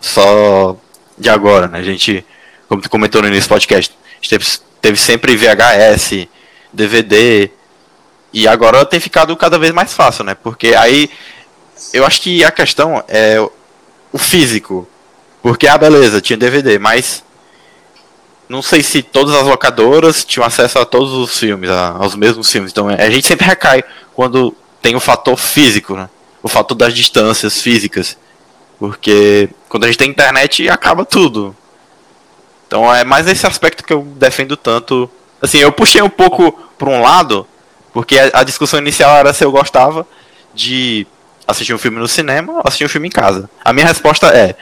[0.00, 0.76] só
[1.16, 1.78] de agora, né?
[1.78, 2.24] A gente,
[2.68, 3.94] como tu comentou no início do podcast,
[4.28, 4.44] teve,
[4.80, 6.28] teve sempre VHS,
[6.72, 7.50] DVD,
[8.32, 10.34] e agora tem ficado cada vez mais fácil, né?
[10.34, 11.08] Porque aí
[11.92, 13.40] eu acho que a questão é
[14.12, 14.88] o físico.
[15.42, 17.22] Porque, ah, beleza, tinha DVD, mas
[18.48, 22.72] não sei se todas as locadoras tinham acesso a todos os filmes, aos mesmos filmes.
[22.72, 23.84] Então a gente sempre recai
[24.14, 26.08] quando tem o fator físico, né?
[26.42, 28.18] O fator das distâncias físicas.
[28.78, 31.52] Porque quando a gente tem internet acaba tudo.
[32.64, 35.10] Então é mais esse aspecto que eu defendo tanto.
[35.42, 37.44] Assim, eu puxei um pouco para um lado,
[37.92, 40.06] porque a, a, discussão inicial era se eu gostava
[40.54, 41.04] de
[41.44, 43.50] assistir um filme no cinema ou assistir um filme em casa.
[43.64, 44.54] A minha resposta é: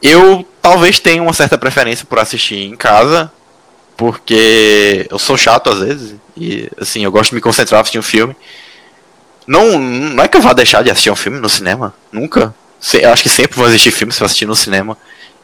[0.00, 3.28] eu talvez tenha uma certa preferência por assistir em casa,
[3.96, 8.04] porque eu sou chato às vezes e assim, eu gosto de me concentrar assistindo um
[8.04, 8.36] filme.
[9.48, 12.54] Não, não é que eu vá deixar de assistir um filme no cinema, nunca.
[12.94, 14.96] Eu acho que sempre vou assistir filmes eu assistir no cinema.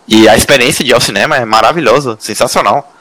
[0.06, 2.94] E a experiência de ir ao cinema é maravilhosa, sensacional.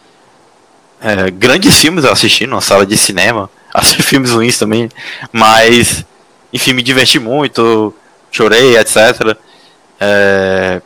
[1.01, 4.89] É, grandes filmes eu assisti numa sala de cinema, assisti filmes ruins também,
[5.31, 6.05] mas
[6.51, 7.93] enfim, me diverti muito,
[8.31, 9.37] chorei, etc.
[9.99, 10.81] É,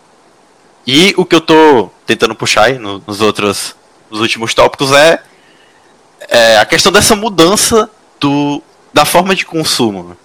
[0.85, 3.75] e o que eu tô tentando puxar aí no, nos outros
[4.09, 5.23] nos últimos tópicos é,
[6.27, 7.89] é, a questão dessa mudança
[8.19, 8.61] do,
[8.93, 10.17] da forma de consumo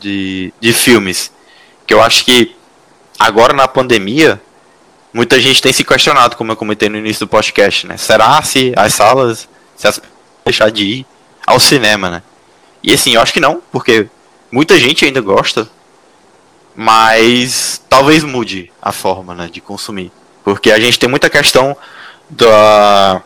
[0.00, 1.32] de, de filmes.
[1.86, 2.54] Que eu acho que
[3.18, 4.40] agora na pandemia,
[5.12, 7.96] muita gente tem se questionado, como eu comentei no início do podcast, né?
[7.96, 10.00] Será se as salas se as
[10.44, 11.06] deixar de ir
[11.46, 12.22] ao cinema, né?
[12.82, 14.08] E assim, eu acho que não, porque
[14.50, 15.68] muita gente ainda gosta
[16.80, 20.12] mas talvez mude a forma né, de consumir.
[20.44, 21.76] Porque a gente tem muita questão
[22.30, 23.20] da,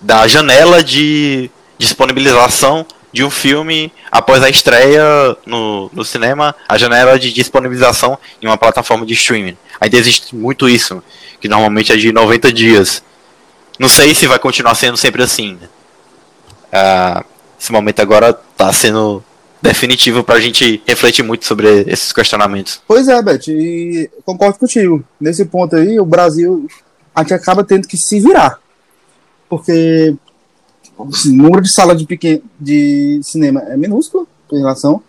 [0.00, 5.02] da janela de disponibilização de um filme após a estreia
[5.44, 9.56] no, no cinema, a janela de disponibilização em uma plataforma de streaming.
[9.80, 11.02] Ainda existe muito isso,
[11.40, 13.02] que normalmente é de 90 dias.
[13.78, 15.58] Não sei se vai continuar sendo sempre assim.
[16.72, 17.24] Uh,
[17.58, 19.22] esse momento agora está sendo
[19.60, 22.82] definitivo para a gente refletir muito sobre esses questionamentos.
[22.86, 25.04] Pois é, Beth, e concordo contigo.
[25.20, 26.66] Nesse ponto aí, o Brasil,
[27.14, 28.58] a gente acaba tendo que se virar.
[29.48, 30.14] Porque
[31.02, 35.02] o número de salas de, pequeno, de cinema é minúsculo em relação.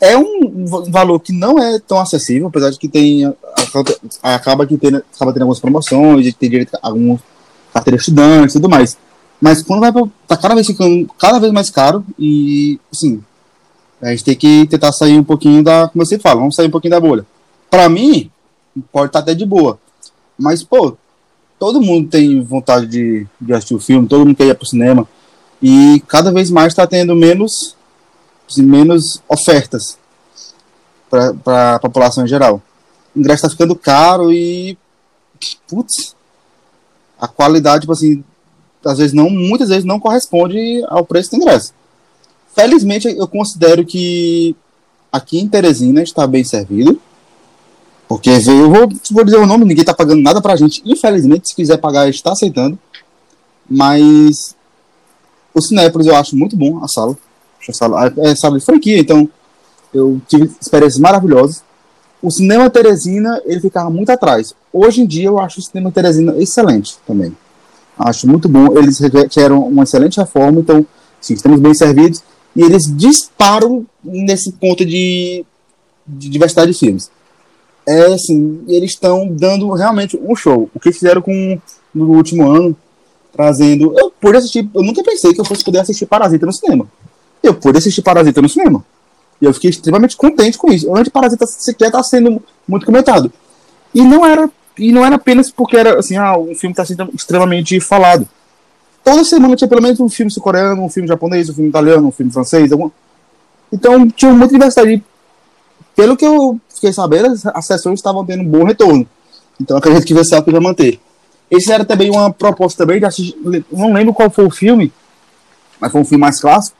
[0.00, 3.32] É um valor que não é tão acessível, apesar de que tem.
[4.22, 7.20] Acaba, que tem, acaba tendo algumas promoções, tem direito a alguns
[7.72, 8.98] carteira estudantes e tudo mais.
[9.40, 9.92] Mas quando vai
[10.26, 13.22] tá cada vez ficando cada vez mais caro e, assim,
[14.00, 15.88] a gente tem que tentar sair um pouquinho da.
[15.88, 17.24] Como você fala, vamos sair um pouquinho da bolha.
[17.70, 18.30] Para mim,
[18.90, 19.78] pode estar tá até de boa.
[20.36, 20.96] Mas, pô,
[21.62, 25.06] todo mundo tem vontade de, de assistir o filme, todo mundo quer ir pro cinema.
[25.62, 27.76] E cada vez mais está tendo menos,
[28.58, 29.96] menos ofertas
[31.08, 32.60] para a população em geral.
[33.14, 34.76] O ingresso está ficando caro e.
[35.68, 36.16] Putz,
[37.16, 38.24] a qualidade, tipo assim,
[38.84, 41.72] às vezes não, muitas vezes não corresponde ao preço do ingresso.
[42.56, 44.56] Felizmente, eu considero que
[45.12, 47.00] aqui em Teresina está bem servido.
[48.12, 50.82] Porque eu vou, vou dizer o nome, ninguém está pagando nada para a gente.
[50.84, 52.78] Infelizmente, se quiser pagar, está aceitando.
[53.68, 54.54] Mas
[55.54, 57.16] o Cinépolis eu acho muito bom a sala.
[57.66, 59.26] A sala é sala de franquia, então
[59.94, 61.64] eu tive experiências maravilhosas.
[62.20, 64.54] O cinema Teresina, ele ficava muito atrás.
[64.70, 67.34] Hoje em dia eu acho o cinema Teresina excelente também.
[67.98, 68.76] Acho muito bom.
[68.76, 69.00] Eles
[69.30, 70.84] tiveram uma excelente reforma, então
[71.18, 72.22] sim, estamos bem servidos
[72.54, 75.46] e eles disparam nesse ponto de,
[76.06, 77.10] de diversidade de filmes.
[77.86, 80.70] É assim, eles estão dando realmente um show.
[80.74, 81.58] O que fizeram com
[81.94, 82.76] no último ano,
[83.32, 83.92] trazendo.
[83.98, 86.86] Eu pude assistir, eu nunca pensei que eu fosse poder assistir Parasita no cinema.
[87.42, 88.84] Eu pude assistir Parasita no cinema.
[89.40, 90.90] E eu fiquei extremamente contente com isso.
[90.90, 93.32] O Parasita sequer está sendo muito comentado.
[93.94, 97.10] E não era e não era apenas porque era assim, ah, um filme está sendo
[97.14, 98.26] extremamente falado
[99.04, 102.12] toda semana tinha pelo menos um filme sul-coreano, um filme japonês, um filme italiano, um
[102.12, 102.72] filme francês.
[102.72, 102.90] Algum...
[103.72, 105.02] Então tinha muita diversidade.
[105.94, 109.06] Pelo que eu fiquei sabendo, as sessões estavam tendo um bom retorno.
[109.60, 111.00] Então acredito que vai ser algo vai manter.
[111.48, 113.36] Esse era também uma proposta também de assistir.
[113.70, 114.92] Não lembro qual foi o filme,
[115.80, 116.76] mas foi um filme mais clássico,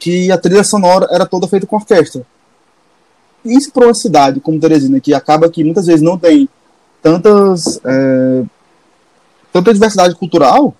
[0.00, 2.26] que a trilha sonora era toda feita com orquestra.
[3.44, 6.48] Isso para uma cidade como Teresina, que acaba que muitas vezes não tem
[7.00, 7.80] tantas.
[7.84, 8.42] É,
[9.52, 10.74] tanta diversidade cultural,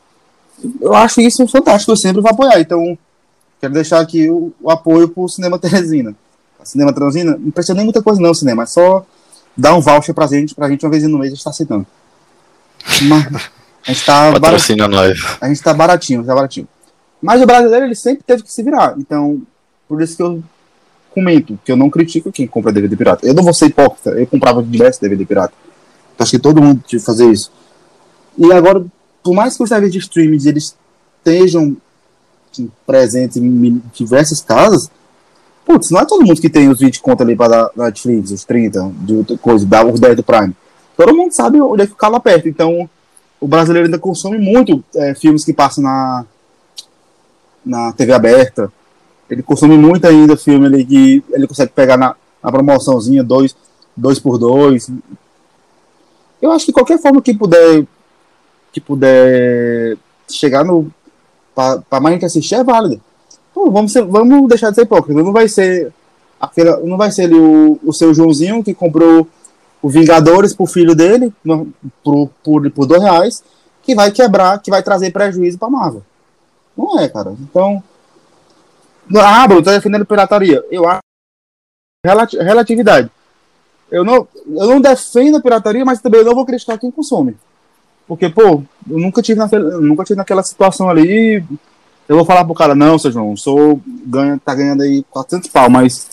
[0.81, 2.61] eu acho isso fantástico, eu sempre vou apoiar.
[2.61, 2.97] Então,
[3.61, 6.15] quero deixar aqui o, o apoio pro Cinema Teresina.
[6.65, 9.05] Cinema Teresina, não precisa nem muita coisa não, cinema, é só
[9.57, 11.87] dar um voucher pra gente, pra gente uma vez no mês, a gente tá aceitando.
[13.03, 13.27] Mas,
[13.87, 15.19] a gente tá Patrocina nós.
[15.41, 16.69] a gente tá baratinho, tá baratinho.
[17.21, 18.95] Mas o brasileiro, ele sempre teve que se virar.
[18.99, 19.43] Então,
[19.89, 20.43] por isso que eu
[21.11, 23.27] comento, que eu não critico quem compra DVD pirata.
[23.27, 25.53] Eu não vou ser hipócrita, eu comprava diversos DVD pirata.
[26.15, 27.53] Então, acho que todo mundo tinha que fazer isso.
[28.39, 28.85] E agora,
[29.23, 30.77] por mais que os serviços de streaming eles
[31.19, 31.77] estejam
[32.87, 34.91] presentes em diversas casas,
[35.71, 38.45] putz, não é todo mundo que tem os 20 contas ali para dar Netflix, os
[38.45, 40.55] 30, de outra coisa, dá os 10 do Prime.
[40.97, 42.49] Todo mundo sabe onde é que o calo aperta.
[42.49, 42.91] Então,
[43.41, 46.25] o brasileiro ainda consome muito é, filmes que passam na,
[47.65, 48.73] na TV aberta.
[49.31, 53.55] Ele consome muito ainda filme ali que ele consegue pegar na, na promoçãozinha, dois,
[53.97, 54.91] dois por dois.
[56.43, 57.87] Eu acho que qualquer forma que puder
[58.73, 59.97] que puder
[60.29, 60.91] chegar no
[61.55, 63.01] para mais gente assistir é válida.
[63.71, 65.23] Vamos, ser- vamos deixar de ser hipócrita.
[65.23, 65.93] Não vai ser
[66.41, 69.27] aquela, não vai ser o, o seu Joãozinho que comprou
[69.83, 71.73] o Vingadores pro filho dele no-
[72.05, 73.43] por, por, por dois reais
[73.83, 76.03] que vai quebrar, que vai trazer prejuízo pra Marvel.
[76.77, 77.35] Não é, cara.
[77.41, 77.83] Então.
[79.17, 80.65] Ah, Bruno, tá defendendo pirataria.
[80.71, 81.01] Eu acho.
[82.05, 83.11] relati- relatividade.
[83.91, 87.37] Eu não, eu não defendo a pirataria, mas também não vou criticar quem consome.
[88.07, 89.41] Porque, pô, eu nunca tive
[89.81, 91.45] nunca tive naquela situação ali.
[92.11, 95.71] Eu vou falar pro cara, não, seu João, sou, ganha, tá ganhando aí 400 pau,
[95.71, 96.09] mas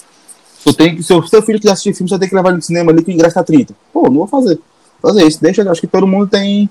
[0.63, 2.57] eu tenho, que- se o seu filho quiser assistir filme, você tem que levar ele
[2.57, 3.73] no cinema ali que o ingresso tá 30.
[3.91, 4.59] Pô, não vou fazer.
[5.01, 5.41] Fazer isso.
[5.41, 6.69] Deixa, acho que todo mundo tem,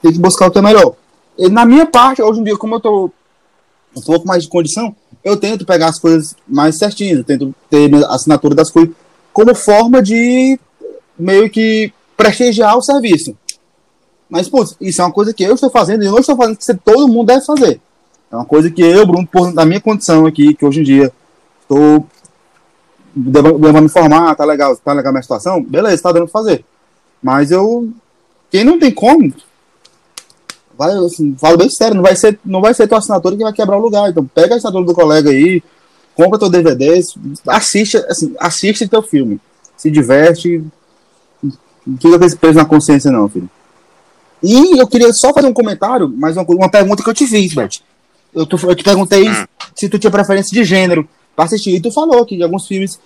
[0.00, 0.94] tem que buscar o que é melhor.
[1.36, 3.10] E na minha parte, hoje em dia, como eu tô
[3.96, 4.94] um pouco mais de condição,
[5.24, 8.94] eu tento pegar as coisas mais certinhas, eu tento ter minha assinatura das coisas
[9.32, 10.60] como forma de
[11.18, 13.36] meio que prestigiar o serviço.
[14.30, 16.56] Mas, putz, isso é uma coisa que eu estou fazendo e eu não estou fazendo
[16.56, 17.80] que todo mundo deve fazer.
[18.34, 21.12] É uma coisa que eu, Bruno, por, na minha condição aqui, que hoje em dia
[21.62, 22.04] estou
[23.14, 26.64] devendo me formar, tá legal, tá legal a minha situação, beleza, tá dando pra fazer.
[27.22, 27.88] Mas eu,
[28.50, 29.32] quem não tem como,
[30.76, 33.52] vai, assim, falo bem sério, não vai ser, não vai ser tua assinatura que vai
[33.52, 34.10] quebrar o lugar.
[34.10, 35.62] Então pega a assinatura do colega aí,
[36.16, 37.00] compra teu DVD,
[37.46, 39.40] assiste, assim, assiste teu filme,
[39.76, 40.60] se diverte,
[41.40, 43.48] não fica com esse peso na consciência não, filho.
[44.42, 47.54] E eu queria só fazer um comentário, mais uma, uma pergunta que eu te fiz,
[47.54, 47.93] Beth.
[48.34, 49.46] Eu, tu- eu te perguntei Hum.
[49.74, 51.70] se tu tinha preferência de gênero pra assistir.
[51.74, 52.98] E tu falou que de alguns filmes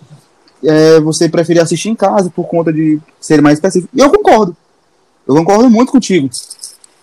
[0.63, 3.89] é, você preferia assistir em casa por conta de ser mais específico.
[3.95, 4.55] E eu concordo.
[5.27, 6.29] Eu concordo muito contigo.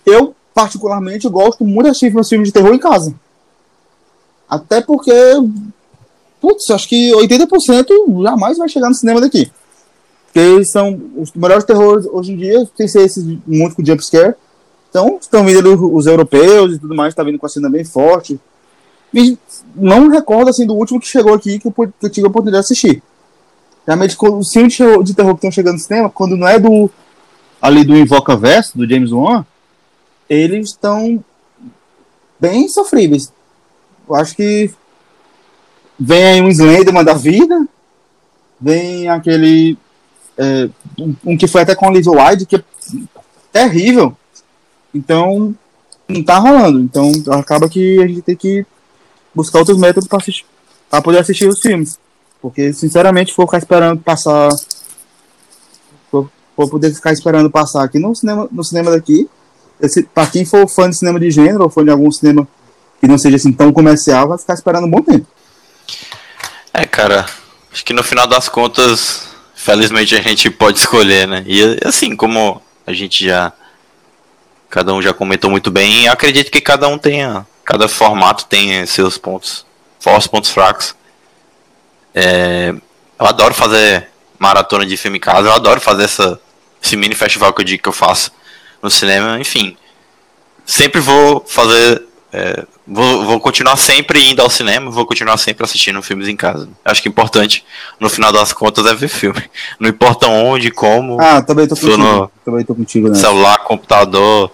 [0.05, 3.15] Eu, particularmente, gosto muito de assistir meus filmes de terror em casa.
[4.49, 5.13] Até porque,
[6.41, 7.87] putz, acho que 80%
[8.23, 9.51] jamais vai chegar no cinema daqui.
[10.27, 14.35] Porque são os melhores terrores hoje em dia, tem que ser esses muito com jumpscare.
[14.97, 18.41] Então, estão vindo os europeus e tudo mais, tá vindo com a cena bem forte.
[19.13, 19.37] E
[19.75, 22.67] não recordo assim do último que chegou aqui que eu, que eu tive a oportunidade
[22.67, 23.03] de assistir.
[23.87, 24.75] Realmente, os filmes
[25.05, 26.91] de terror que estão chegando no cinema, quando não é do
[27.61, 29.45] ali do Invoca Verso, do James Wan,
[30.31, 31.23] eles estão
[32.41, 33.31] bem sofríveis.
[34.09, 34.71] Eu acho que
[36.01, 37.69] vem aí um Slenderman da vida,
[38.59, 39.77] vem aquele
[40.39, 42.65] é, um, um que foi até com a Liz Wide, que é
[43.53, 44.17] terrível.
[44.97, 45.55] Então,
[46.09, 46.81] não tá rolando.
[46.81, 48.65] Então, acaba que a gente tem que
[49.35, 50.47] buscar outros métodos para assistir,
[50.89, 51.99] para poder assistir os filmes.
[52.41, 54.49] Porque, sinceramente, for ficar esperando passar,
[56.11, 59.29] for, for poder ficar esperando passar aqui no cinema, no cinema daqui,
[60.15, 62.49] para quem for fã de cinema de gênero ou fã de algum cinema
[62.99, 65.27] que não seja assim tão comercial, vai ficar esperando um bom tempo.
[66.73, 67.27] É, cara,
[67.71, 71.45] acho que no final das contas, felizmente a gente pode escolher, né?
[71.47, 73.53] E assim, como a gente já.
[74.77, 77.47] Cada um já comentou muito bem, eu acredito que cada um tenha.
[77.65, 79.65] Cada formato tem seus pontos
[79.99, 80.95] fortes, pontos fracos.
[82.15, 82.75] É,
[83.19, 84.07] eu adoro fazer
[84.39, 86.39] maratona de filme em casa, eu adoro fazer essa,
[86.83, 88.31] esse mini festival que eu digo que eu faço
[88.83, 89.79] no cinema, enfim.
[90.67, 92.03] Sempre vou fazer.
[92.31, 96.69] é, vou, vou continuar sempre indo ao cinema, vou continuar sempre assistindo filmes em casa.
[96.85, 97.65] Acho que o importante,
[97.99, 99.43] no final das contas, é ver filme.
[99.81, 101.97] Não importa onde, como, Ah, também tô contigo.
[101.97, 103.15] no- Também tô contigo, né?
[103.15, 104.51] celular, computador.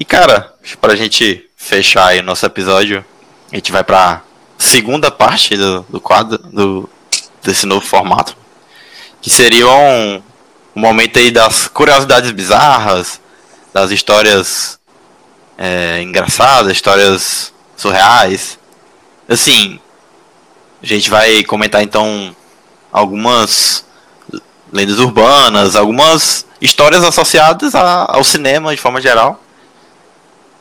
[0.00, 3.04] E cara, pra gente fechar aí o nosso episódio,
[3.52, 4.22] a gente vai pra
[4.56, 6.88] segunda parte do, do quadro, do,
[7.42, 8.34] desse novo formato.
[9.20, 10.22] Que seria um,
[10.74, 13.20] um momento aí das curiosidades bizarras,
[13.74, 14.78] das histórias
[15.58, 18.58] é, engraçadas, histórias surreais.
[19.28, 19.78] Assim,
[20.82, 22.34] a gente vai comentar então
[22.90, 23.84] algumas
[24.72, 29.38] lendas urbanas, algumas histórias associadas a- ao cinema de forma geral.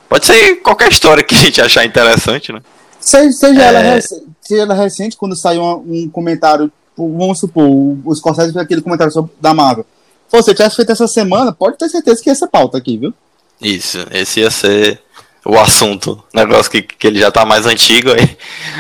[0.10, 2.62] Pode ser qualquer história que a gente achar interessante, né?
[3.00, 3.68] Seja, seja, é...
[3.68, 8.82] ela, seja ela recente, quando saiu um, um comentário, vamos supor, o Scorsese fez aquele
[8.82, 9.86] comentário sobre, da Marvel.
[10.28, 13.14] Se você tivesse feito essa semana, pode ter certeza que ia ser pauta aqui, viu?
[13.62, 15.02] Isso, esse ia ser
[15.46, 16.22] o assunto.
[16.34, 18.38] Negócio que, que ele já tá mais antigo aí.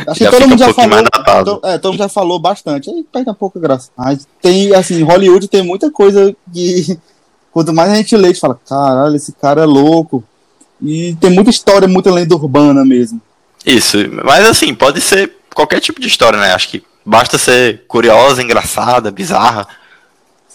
[0.07, 1.59] Acho que todo mundo um já falou.
[1.59, 2.89] To, é, todo mundo já falou bastante.
[2.89, 3.89] Aí perde um pouco a graça.
[3.97, 6.97] Mas tem, assim, Hollywood tem muita coisa que.
[7.51, 10.23] Quanto mais a gente lê, a gente fala, caralho, esse cara é louco.
[10.81, 13.21] E tem muita história, muita lenda urbana mesmo.
[13.65, 16.53] Isso, mas assim, pode ser qualquer tipo de história, né?
[16.53, 19.67] Acho que basta ser curiosa, engraçada, bizarra.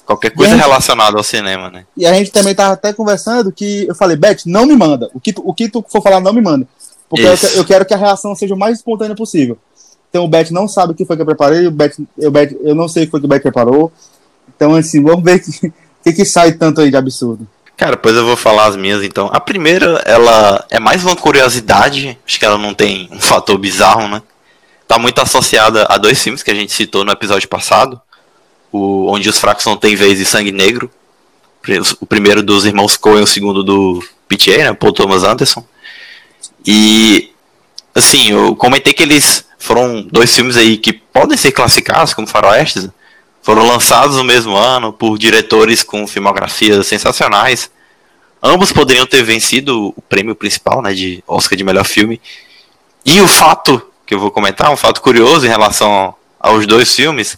[0.06, 1.86] Qualquer coisa gente, relacionada ao cinema, né?
[1.96, 5.10] E a gente também tava até conversando que eu falei, Beth, não me manda.
[5.14, 6.68] O que, tu, o que tu for falar, não me manda.
[7.08, 9.56] Porque eu, eu, quero que a reação seja o mais espontânea possível.
[10.10, 12.54] Então o Beth não sabe o que foi que eu preparei, o Beth, eu, Beth,
[12.62, 13.90] eu não sei o que foi que o Beth preparou.
[14.54, 15.72] Então, assim, vamos ver o que,
[16.04, 17.48] que, que sai tanto aí de absurdo.
[17.76, 19.28] Cara, pois eu vou falar as minhas então.
[19.32, 24.06] A primeira, ela é mais uma curiosidade, acho que ela não tem um fator bizarro,
[24.08, 24.22] né?
[24.86, 28.00] Tá muito associada a dois filmes que a gente citou no episódio passado
[28.74, 30.90] o Onde os Fracos Não Têm Vez e Sangue Negro.
[32.00, 35.64] O primeiro dos irmãos Coen, o segundo do PTA, né, Paul Thomas Anderson.
[36.66, 37.30] E,
[37.94, 42.88] assim, eu comentei que eles foram dois filmes aí que podem ser classificados como faroestes.
[43.44, 47.70] Foram lançados no mesmo ano por diretores com filmografias sensacionais.
[48.42, 52.18] Ambos poderiam ter vencido o prêmio principal, né, de Oscar de melhor filme.
[53.04, 57.36] E o fato que eu vou comentar, um fato curioso em relação aos dois filmes,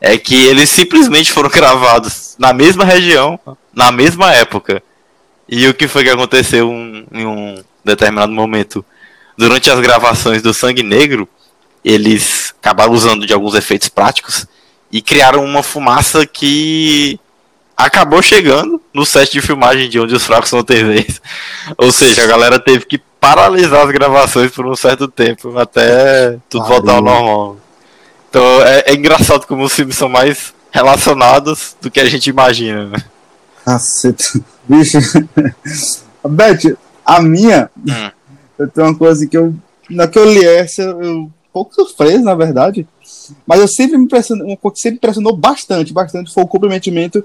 [0.00, 3.38] é que eles simplesmente foram gravados na mesma região,
[3.72, 4.82] na mesma época.
[5.48, 6.68] E o que foi que aconteceu
[7.12, 8.84] em um determinado momento?
[9.36, 11.28] Durante as gravações do Sangue Negro,
[11.84, 14.44] eles acabaram usando de alguns efeitos práticos
[14.90, 17.18] e criaram uma fumaça que
[17.76, 21.20] acabou chegando no set de filmagem de onde os fracos não têm vez.
[21.78, 26.66] Ou seja, a galera teve que paralisar as gravações por um certo tempo até tudo
[26.66, 27.56] voltar ao normal.
[28.28, 32.86] Então é, é, engraçado como os filmes são mais relacionados do que a gente imagina.
[32.86, 32.98] Né?
[33.64, 34.40] Caceta.
[34.68, 34.98] Bicho.
[36.28, 37.70] Beth, a minha.
[37.76, 38.10] Hum.
[38.58, 39.54] Eu tenho uma coisa que eu.
[39.88, 42.86] Na que eu li essa, eu um pouco surpreso, na verdade.
[43.46, 47.22] Mas eu sempre me impressionou, que sempre impressionou bastante, bastante, foi o comprometimento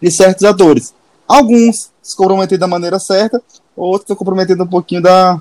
[0.00, 0.94] de certos atores.
[1.28, 3.40] Alguns se comprometeram da maneira certa,
[3.76, 5.40] outros se comprometeram um pouquinho da,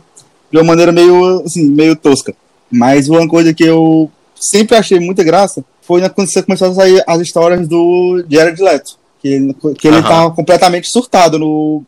[0.51, 2.35] de uma maneira meio, assim, meio tosca.
[2.69, 7.03] Mas uma coisa que eu sempre achei muita graça foi quando você começou a sair
[7.07, 8.99] as histórias do Jared Leto.
[9.21, 10.03] Que, ele, que ele uhum.
[10.03, 11.83] tava completamente surtado no,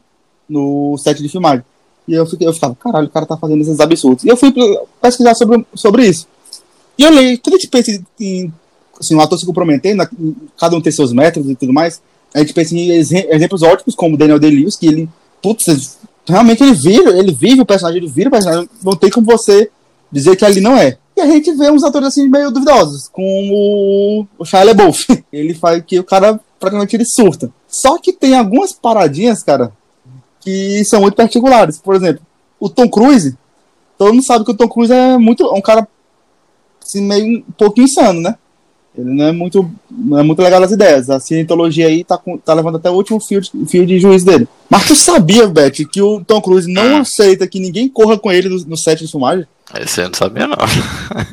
[0.48, 1.64] no set de filmagem.
[2.08, 4.24] E eu, fiquei, eu ficava, caralho, o cara tá fazendo esses absurdos.
[4.24, 4.54] E eu fui
[5.02, 6.28] pesquisar sobre, sobre isso.
[6.98, 8.54] E eu leio, tudo a gente pensa em
[9.00, 10.08] assim, um ator se comprometendo,
[10.58, 12.02] cada um tem seus métodos e tudo mais.
[12.34, 15.10] A gente pensa em exemplos ótimos, como Daniel Day-Lewis, que ele,
[15.42, 18.70] putz, realmente ele vive, ele vive o personagem, ele vira o personagem.
[18.84, 19.70] Não tem como você
[20.12, 20.98] dizer que ali não é.
[21.16, 25.06] E a gente vê uns atores assim meio duvidosos, com o, o Shia LaBeouf.
[25.32, 27.52] Ele faz que o cara praticamente ele surta.
[27.68, 29.72] Só que tem algumas paradinhas, cara,
[30.40, 31.78] que são muito particulares.
[31.78, 32.26] Por exemplo,
[32.60, 33.38] o Tom Cruise.
[33.98, 35.88] Todo mundo sabe que o Tom Cruise é muito é um cara
[36.84, 38.36] assim, meio um pouco insano, né?
[38.96, 41.10] Ele não é muito, não é muito legal as ideias.
[41.10, 44.48] A cientologia aí tá, tá levando até o último fio de, fio de juiz dele.
[44.70, 48.50] Mas tu sabia, Beth, que o Tom Cruise não aceita que ninguém corra com ele
[48.50, 49.48] no, no set de filmagem?
[49.80, 50.58] Esse eu não sabia, não.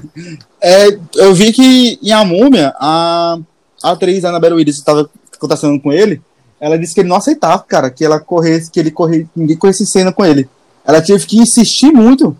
[0.62, 3.38] é, eu vi que em A Múmia, a,
[3.82, 6.22] a atriz Annabelle Willis estava conversando com ele.
[6.58, 9.84] Ela disse que ele não aceitava, cara, que ela corresse, que ele corresse, ninguém corresse
[9.86, 10.48] cena com ele.
[10.84, 12.34] Ela teve que insistir muito.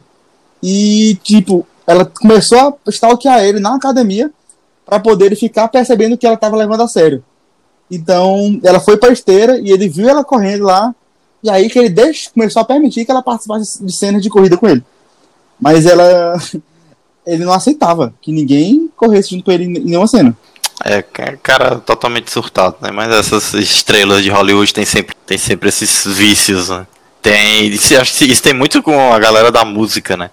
[0.63, 4.31] E, tipo, ela começou a stalkear ele na academia
[4.87, 7.25] para poder ficar percebendo que ela estava levando a sério.
[7.91, 10.95] Então, ela foi para esteira e ele viu ela correndo lá.
[11.43, 14.57] E aí que ele deixou, começou a permitir que ela participasse de cenas de corrida
[14.57, 14.85] com ele.
[15.61, 16.39] Mas ela.
[17.27, 20.35] Ele não aceitava que ninguém corresse junto com ele em nenhuma cena.
[20.83, 22.91] É, cara totalmente surtado, né?
[22.91, 26.87] Mas essas estrelas de Hollywood tem sempre, tem sempre esses vícios, né?
[27.21, 27.71] Tem.
[28.01, 30.31] Acho que isso tem muito com a galera da música, né?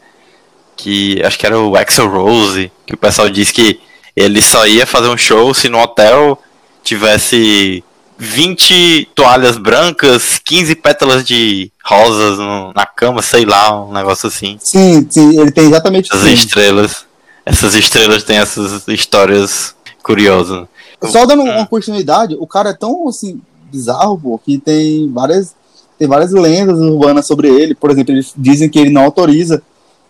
[0.78, 3.80] Que acho que era o Axel Rose, que o pessoal diz que
[4.16, 6.40] ele só ia fazer um show se no hotel
[6.84, 7.84] tivesse
[8.18, 14.58] 20 toalhas brancas, 15 pétalas de rosas no, na cama, sei lá, um negócio assim.
[14.60, 17.06] Sim, sim, ele tem exatamente Essas estrelas.
[17.46, 20.68] Essas estrelas têm essas histórias curiosas.
[21.04, 23.40] Só dando uma continuidade, o cara é tão assim
[23.72, 25.56] bizarro, pô, que tem várias
[25.98, 27.74] tem várias lendas urbanas sobre ele.
[27.74, 29.62] Por exemplo, eles dizem que ele não autoriza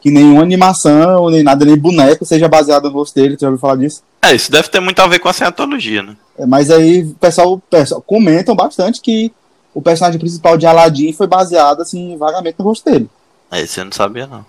[0.01, 3.35] que nenhuma animação, nem nada, nem boneco seja baseado no rosto dele.
[3.37, 4.01] Tu já ouviu falar disso?
[4.21, 6.15] É, isso deve ter muito a ver com a cientologia, né?
[6.37, 9.31] É, mas aí o pessoal, pessoal comentam bastante que
[9.73, 13.09] o personagem principal de Aladdin foi baseado, assim, vagamente no rosto dele.
[13.51, 14.45] É, isso eu não sabia, não.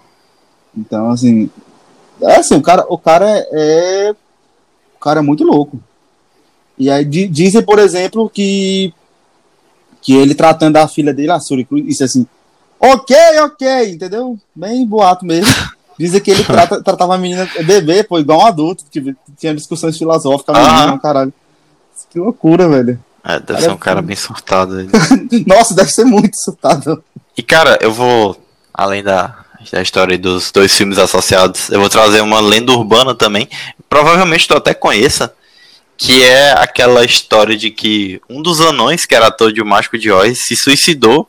[0.76, 1.50] Então, assim,
[2.20, 4.10] É assim, o cara, o cara é, é.
[4.96, 5.78] O cara é muito louco.
[6.76, 8.92] E aí di- dizem, por exemplo, que.
[10.02, 12.26] Que ele tratando a filha dele, a Suri Cruz, disse assim.
[12.80, 14.38] Ok, ok, entendeu?
[14.54, 15.52] Bem boato mesmo.
[15.98, 19.98] Dizem que ele trata- tratava a menina bebê, pô, igual um adulto, que tinha discussões
[19.98, 20.98] filosóficas, a menina, Ah.
[20.98, 21.32] caralho.
[22.10, 22.98] Que loucura, velho.
[23.24, 24.80] É, deve Cara, ser um cara bem surtado.
[24.80, 24.90] ele.
[25.46, 27.02] Nossa, deve ser muito surtado.
[27.36, 28.40] E cara, eu vou,
[28.72, 33.48] além da, da história dos dois filmes associados, eu vou trazer uma lenda urbana também.
[33.88, 35.34] Provavelmente tu até conheça,
[35.96, 39.98] que é aquela história de que um dos anões, que era ator de O Mágico
[39.98, 41.28] de Oz, se suicidou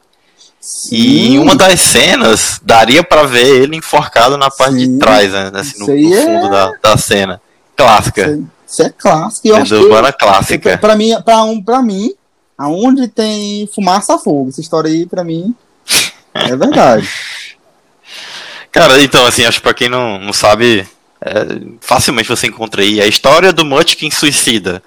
[0.91, 4.93] e em uma das cenas daria pra ver ele enforcado na parte Sim.
[4.93, 5.51] de trás, né?
[5.53, 7.41] Assim, no, no é- fundo da, da cena.
[7.75, 8.39] Clássica.
[8.67, 9.47] Isso, é clássico.
[9.47, 10.77] Eu acho Lenda que, urbana clássica.
[10.77, 12.13] pra mim, pra, um, pra mim,
[12.57, 14.49] aonde tem fumaça, fogo.
[14.49, 15.55] Essa história aí, pra mim,
[16.33, 17.09] é verdade.
[18.71, 20.87] Cara, então, assim, acho que pra quem não, não sabe,
[21.21, 21.31] é,
[21.81, 24.83] facilmente você encontra aí a história do Munchkin suicida.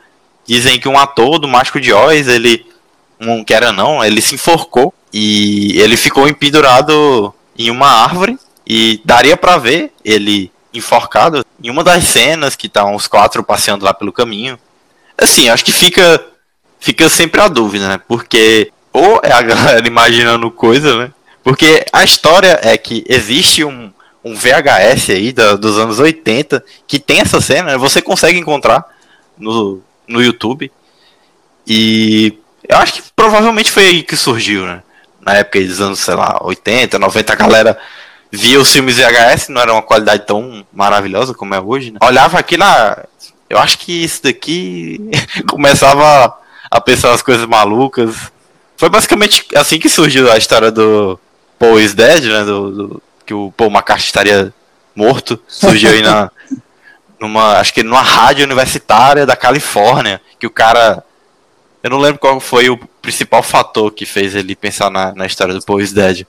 [0.46, 2.64] Dizem que um ator do Mágico de Oz, ele,
[3.20, 9.00] um que era não, ele se enforcou e ele ficou empendurado em uma árvore e
[9.04, 13.92] daria pra ver ele enforcado em uma das cenas que tá os quatro passeando lá
[13.92, 14.58] pelo caminho.
[15.18, 16.24] Assim, acho que fica
[16.80, 18.00] fica sempre a dúvida, né?
[18.08, 21.12] Porque ou é a galera imaginando coisa, né?
[21.44, 23.92] Porque a história é que existe um,
[24.24, 27.76] um VHS aí da- dos anos 80 que tem essa cena, né?
[27.76, 28.84] você consegue encontrar
[29.36, 30.70] no, no YouTube.
[31.66, 32.38] E
[32.68, 34.82] eu acho que provavelmente foi aí que surgiu, né?
[35.24, 37.78] Na época dos anos, sei lá, 80, 90, a galera
[38.30, 41.98] via os filmes VHS, não era uma qualidade tão maravilhosa como é hoje, né?
[42.02, 43.04] Olhava aquilo lá,
[43.48, 45.00] eu acho que isso daqui
[45.48, 46.34] começava
[46.70, 48.32] a pensar as coisas malucas.
[48.76, 51.20] Foi basicamente assim que surgiu a história do
[51.58, 52.42] Paul is Dead, né?
[52.44, 54.52] Do, do- que o Paul McCartney estaria
[54.96, 55.38] morto.
[55.46, 56.30] Surgiu aí na.
[57.20, 60.20] Numa, acho que numa rádio universitária da Califórnia.
[60.40, 61.04] Que o cara.
[61.82, 65.52] Eu não lembro qual foi o principal fator que fez ele pensar na, na história
[65.54, 66.24] do Paul is Dead.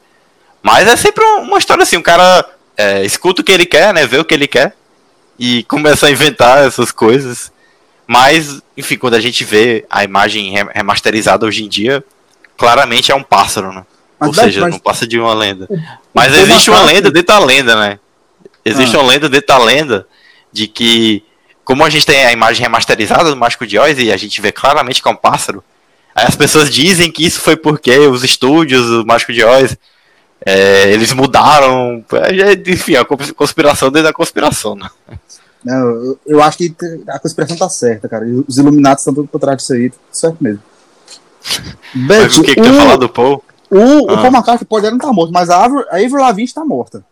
[0.62, 2.46] Mas é sempre um- uma história assim, o cara
[2.76, 4.06] é, escuta o que ele quer, né?
[4.08, 4.76] Vê o que ele quer.
[5.38, 7.52] E começa a inventar essas coisas.
[8.08, 12.04] Mas, enfim, quando a gente vê a imagem re- remasterizada hoje em dia,
[12.58, 13.86] claramente é um pássaro, né?
[14.20, 15.68] Mas, Ou seja, mas não passa de uma lenda.
[16.14, 18.00] Mas Paul existe uma lenda dentro da lenda, né?
[18.66, 19.00] Existe Ah.
[19.00, 20.08] uma lenda dentro da lenda
[20.52, 21.24] de que,
[21.66, 24.52] como a gente tem a imagem remasterizada do Mágico de Oz e a gente vê
[24.52, 25.64] claramente que é um pássaro,
[26.16, 29.78] aí as pessoas dizem que isso foi porque os estúdios do Mágico de Oz
[30.46, 32.04] é, eles mudaram.
[32.14, 34.90] é, Enfim, a conspiração dentro da conspiração, né?
[35.64, 36.76] Não, eu, eu acho que
[37.08, 38.28] a conspiração tá certa, cara.
[38.28, 40.62] E Os Illuminati estão tudo por trás disso aí, tá certo mesmo.
[41.96, 43.44] Mas o que, que tu ia falar do Paul?
[43.72, 44.18] o, o Ah.
[44.18, 47.04] Paul McCartney pode não estar morto, mas a Avril, a Avril Lavigne está morta.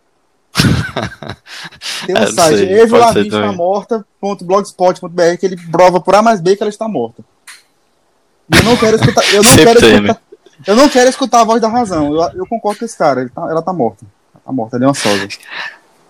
[2.06, 3.56] Tem um É, site, sei, Avril pode ser Lavigne está também.
[3.58, 7.24] morta.blogspot.br que ele prova por A mais B que ela está morta.
[8.54, 10.22] E eu não quero escutar, eu não quero tem, escutar,
[10.68, 12.14] eu não quero escutar a voz da razão.
[12.14, 14.06] Eu, eu concordo com esse cara, tá- ela tá morta.
[14.46, 15.28] Tá morta, ele é uma sosa.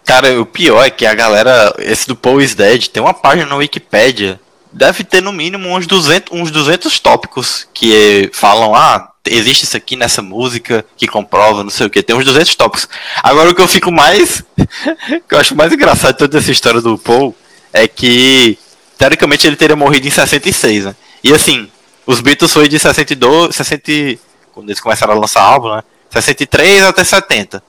[0.05, 3.45] Cara, o pior é que a galera, esse do Paul is Dead, tem uma página
[3.47, 4.39] na Wikipédia.
[4.73, 9.95] Deve ter no mínimo uns 200, uns 200 tópicos que falam, ah, existe isso aqui
[9.95, 12.01] nessa música que comprova, não sei o que.
[12.01, 12.87] Tem uns 200 tópicos.
[13.21, 14.43] Agora o que eu fico mais.
[15.27, 17.35] que eu acho mais engraçado de toda essa história do Paul
[17.73, 18.57] é que,
[18.97, 20.95] teoricamente, ele teria morrido em 66, né?
[21.23, 21.69] E assim,
[22.05, 24.19] os Beatles foi de 62, 60, e-
[24.53, 25.83] quando eles começaram a lançar álbum, né?
[26.09, 27.63] 63 até 70.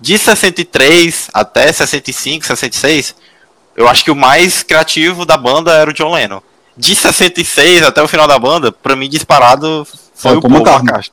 [0.00, 3.14] De 63 até 65, 66,
[3.76, 6.40] eu acho que o mais criativo da banda era o John Lennon.
[6.76, 10.52] De 66 até o final da banda, pra mim disparado foi É, o o Paul
[10.54, 11.12] McCartney.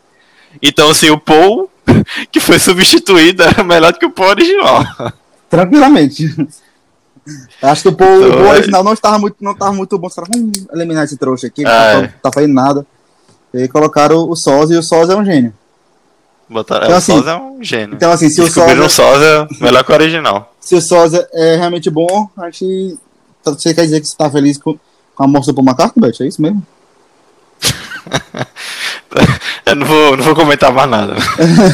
[0.61, 1.69] Então, assim, o Paul,
[2.31, 4.83] que foi substituído, era melhor do que o Paul original.
[5.49, 6.27] Tranquilamente.
[7.61, 9.97] Acho que o Paul, o Então, Paul é- original não estava muito, não estava muito
[9.97, 10.09] bom.
[10.09, 12.07] Caras vamos eliminar esse trouxa aqui, não É.
[12.07, 12.85] tá, tá fazendo nada.
[13.53, 15.53] E colocaram o Sósia e o Sósia é um gênio.
[16.49, 17.95] Botaram, Então, o assim, Sósia é um gênio.
[17.95, 20.53] Então, assim, se o Sósia, o Sósia melhor que o original.
[20.59, 22.97] se o Sósia é realmente bom, a gente.
[23.43, 24.77] Você quer dizer que você tá feliz com,
[25.15, 26.21] com a morte do Paul McCartney, Beth?
[26.21, 26.65] É isso mesmo?
[29.65, 31.15] Eu não vou, não vou comentar mais nada.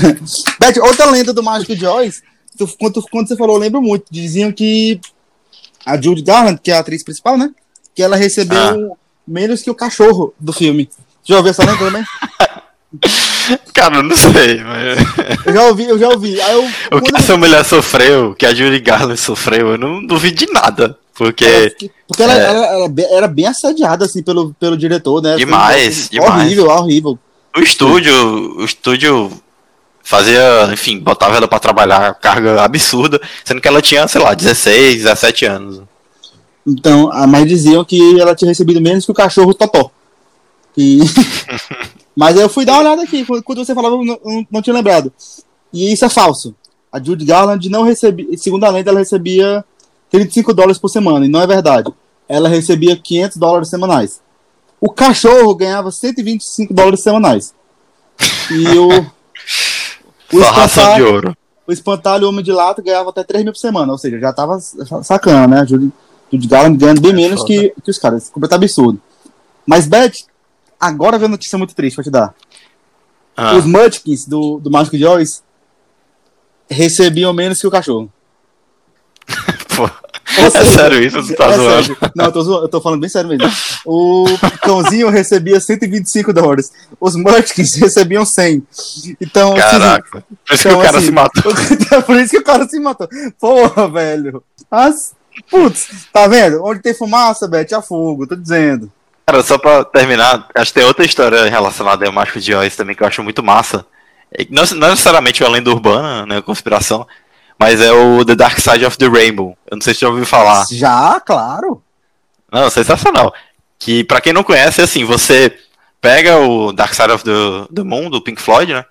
[0.59, 2.22] Beth, outra lenda do Mágico Oz,
[2.57, 4.05] tu- quando, quando você falou, eu lembro muito.
[4.11, 4.99] Diziam que
[5.85, 7.49] a Judy Garland, que é a atriz principal, né?
[7.95, 8.95] Que ela recebeu Ah.
[9.27, 10.89] menos que o cachorro do filme.
[11.23, 12.03] Já ouviu essa lenda também?
[13.73, 15.45] Cara, eu não sei, mas...
[15.45, 16.41] Eu já ouvi, eu já ouvi.
[16.41, 20.35] Aí eu, O que essa mulher sofreu, que a Judy Garland sofreu, eu não duvido
[20.38, 20.97] de nada.
[21.14, 21.72] Porque Ela-
[22.07, 22.45] Porque ela, É.
[22.45, 25.35] ela- ela be- era bem assediada, assim, pelo, pelo diretor, né?
[25.35, 26.43] Demais, Foi demais.
[26.43, 27.19] Horrível, horrível.
[27.58, 28.14] O estúdio,
[28.58, 29.32] o estúdio
[30.04, 34.98] fazia, enfim, botava ela para trabalhar carga absurda, sendo que ela tinha, sei lá, 16,
[35.04, 35.82] 17 anos.
[36.66, 39.90] Então, a mais diziam que ela tinha recebido menos que o cachorro Totó.
[40.78, 41.00] E...
[42.16, 44.74] Mas eu fui dar uma olhada aqui, quando você falava, eu não, não, não tinha
[44.74, 45.12] lembrado.
[45.74, 46.56] E isso é falso.
[46.92, 49.64] A Judy Garland não recebia, segundo a lenda, ela recebia
[50.10, 51.92] 35 dólares por semana, e não é verdade.
[52.28, 54.22] Ela recebia 500 dólares semanais.
[54.80, 57.54] O cachorro ganhava 125 dólares semanais.
[58.52, 58.90] E o.
[60.34, 61.38] o raça de ouro.
[61.66, 64.58] O espantalho Homem de Lata ganhava até 3 mil por semana, ou seja, já tava
[65.04, 65.68] sacana, né?
[65.68, 65.91] Judy,
[66.32, 68.30] Judy Garland ganhando bem é menos que, que os caras.
[68.30, 69.02] Completo absurdo.
[69.66, 70.24] Mas, Beth,
[70.80, 72.34] agora vem uma notícia muito triste pra te dar.
[73.36, 73.56] Ah.
[73.56, 74.95] Os Munchkins do, do Mágico
[76.70, 78.12] recebiam menos que o cachorro.
[80.38, 81.22] É sério isso?
[81.22, 81.84] Você tá é zoando?
[81.84, 81.97] Sério.
[82.15, 83.51] Não, eu tô, zoando, eu tô falando bem sério mesmo.
[83.85, 84.26] O
[84.61, 86.72] cãozinho recebia 125 dólares.
[86.99, 88.65] Os Munchkins recebiam 100.
[89.19, 90.18] Então, assim, Caraca.
[90.18, 91.53] Assim, por isso então, que o cara assim, se matou.
[92.05, 93.09] por isso que o cara se matou.
[93.39, 94.43] Porra, velho.
[94.69, 95.14] As,
[95.49, 96.64] putz, tá vendo?
[96.64, 98.91] Onde tem fumaça, Beth, há fogo, tô dizendo.
[99.26, 102.95] Cara, só pra terminar, acho que tem outra história relacionada ao Mágico de Oz também
[102.95, 103.85] que eu acho muito massa.
[104.49, 107.07] Não, não necessariamente a lenda urbana, né, conspiração,
[107.60, 109.58] mas é o The Dark Side of the Rainbow.
[109.70, 110.66] Eu não sei se já ouviu falar.
[110.72, 111.82] Já, claro.
[112.52, 113.34] Não, sensacional.
[113.80, 115.56] Que para quem não conhece, assim, você
[116.00, 118.86] pega o Dark Side of the, the Moon do Pink Floyd, né,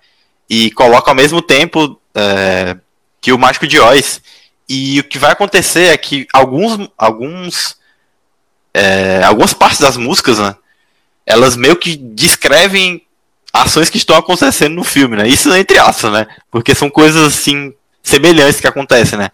[0.48, 2.76] e coloca ao mesmo tempo é,
[3.20, 4.20] que o Mágico de Oz.
[4.68, 7.76] E o que vai acontecer é que alguns, alguns,
[8.74, 10.56] é, algumas partes das músicas, né,
[11.24, 13.02] elas meio que descrevem
[13.52, 15.26] ações que estão acontecendo no filme, né?
[15.26, 16.26] Isso entre aspas, né?
[16.50, 17.72] Porque são coisas assim
[18.06, 19.30] semelhantes que acontecem, né?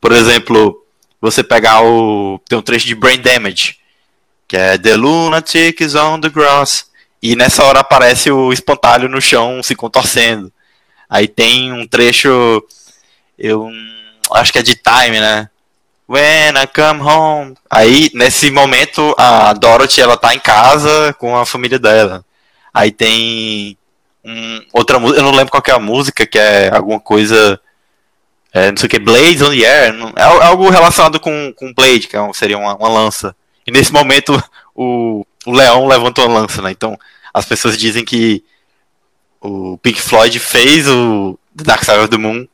[0.00, 0.84] Por exemplo,
[1.20, 3.76] você pegar o tem um trecho de Brain Damage,
[4.48, 6.86] que é The Lunatic is on the grass,
[7.22, 10.52] e nessa hora aparece o espantalho no chão se contorcendo.
[11.08, 12.62] Aí tem um trecho
[13.38, 13.68] eu
[14.32, 15.48] acho que é de Time, né?
[16.08, 17.54] When I come home.
[17.70, 22.24] Aí, nesse momento, a Dorothy, ela tá em casa com a família dela.
[22.72, 23.76] Aí tem
[24.24, 27.60] um, outra música, eu não lembro qual é a música, que é alguma coisa.
[28.52, 29.92] É, não sei o que, Blades on the Air.
[29.94, 33.34] Não, é algo relacionado com, com Blade, que é seria uma, uma lança.
[33.66, 34.42] E nesse momento
[34.74, 36.70] o, o leão levanta uma lança, né?
[36.70, 36.98] Então
[37.32, 38.44] as pessoas dizem que
[39.40, 42.46] o Pink Floyd fez o The Dark Side of the Moon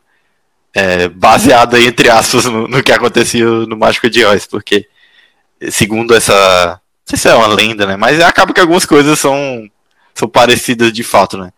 [0.74, 4.88] é, baseado aí, entre aspas, no, no, que acontecia no Mágico de Oz, porque
[5.70, 6.80] segundo essa.
[6.80, 7.96] Não sei se é uma lenda, né?
[7.96, 9.68] Mas acaba que algumas coisas são
[10.14, 11.50] são parecidas de fato, né?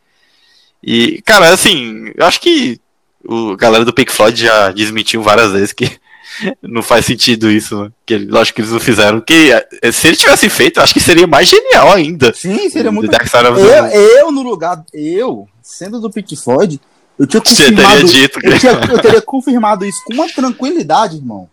[0.82, 2.80] E, cara, assim, eu acho que
[3.24, 5.90] o galera do Pink Floyd já desmentiu várias vezes que
[6.62, 7.90] não faz sentido isso, né?
[8.06, 9.20] Que lógico que eles não fizeram.
[9.20, 9.52] Que
[9.82, 12.32] eh, se eles tivessem feito, eu acho que seria mais genial ainda.
[12.34, 13.10] Sim, seria muito.
[13.12, 16.80] Eu, eu, no lugar, eu, sendo do Pink Floyd,
[17.18, 18.04] eu tinha confirmado.
[18.04, 18.46] Dito que...
[18.46, 21.48] eu, tinha, eu teria confirmado isso com uma tranquilidade, irmão.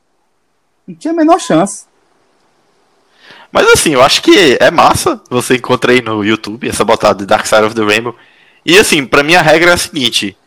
[0.88, 1.86] Não tinha a menor chance.
[3.52, 5.22] Mas assim, eu acho que é massa.
[5.30, 8.16] Você encontra aí no YouTube essa botada de Dark Side of the Rainbow.
[8.66, 10.38] E assim, pra mim a regra é a seguinte: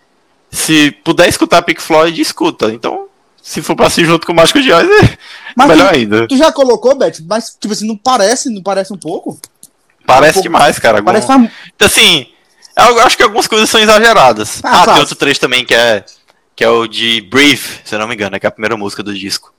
[0.50, 2.72] se puder escutar Pink Floyd, escuta.
[2.72, 3.06] Então,
[3.42, 5.18] se for pra ser junto com o Mágico de Oz, é
[5.56, 6.28] mas melhor tu, ainda.
[6.28, 7.18] Tu já colocou, Beth?
[7.28, 9.38] Mas, tipo assim, não parece, não parece um pouco?
[10.06, 10.48] Parece um pouco.
[10.48, 11.02] demais, cara.
[11.02, 11.48] Parece algum...
[11.74, 12.26] Então, assim,
[12.76, 14.60] eu acho que algumas coisas são exageradas.
[14.62, 16.04] Ah, ah tem outro trecho também que é,
[16.56, 18.76] que é o de Brief, se eu não me engano, é que é a primeira
[18.76, 19.52] música do disco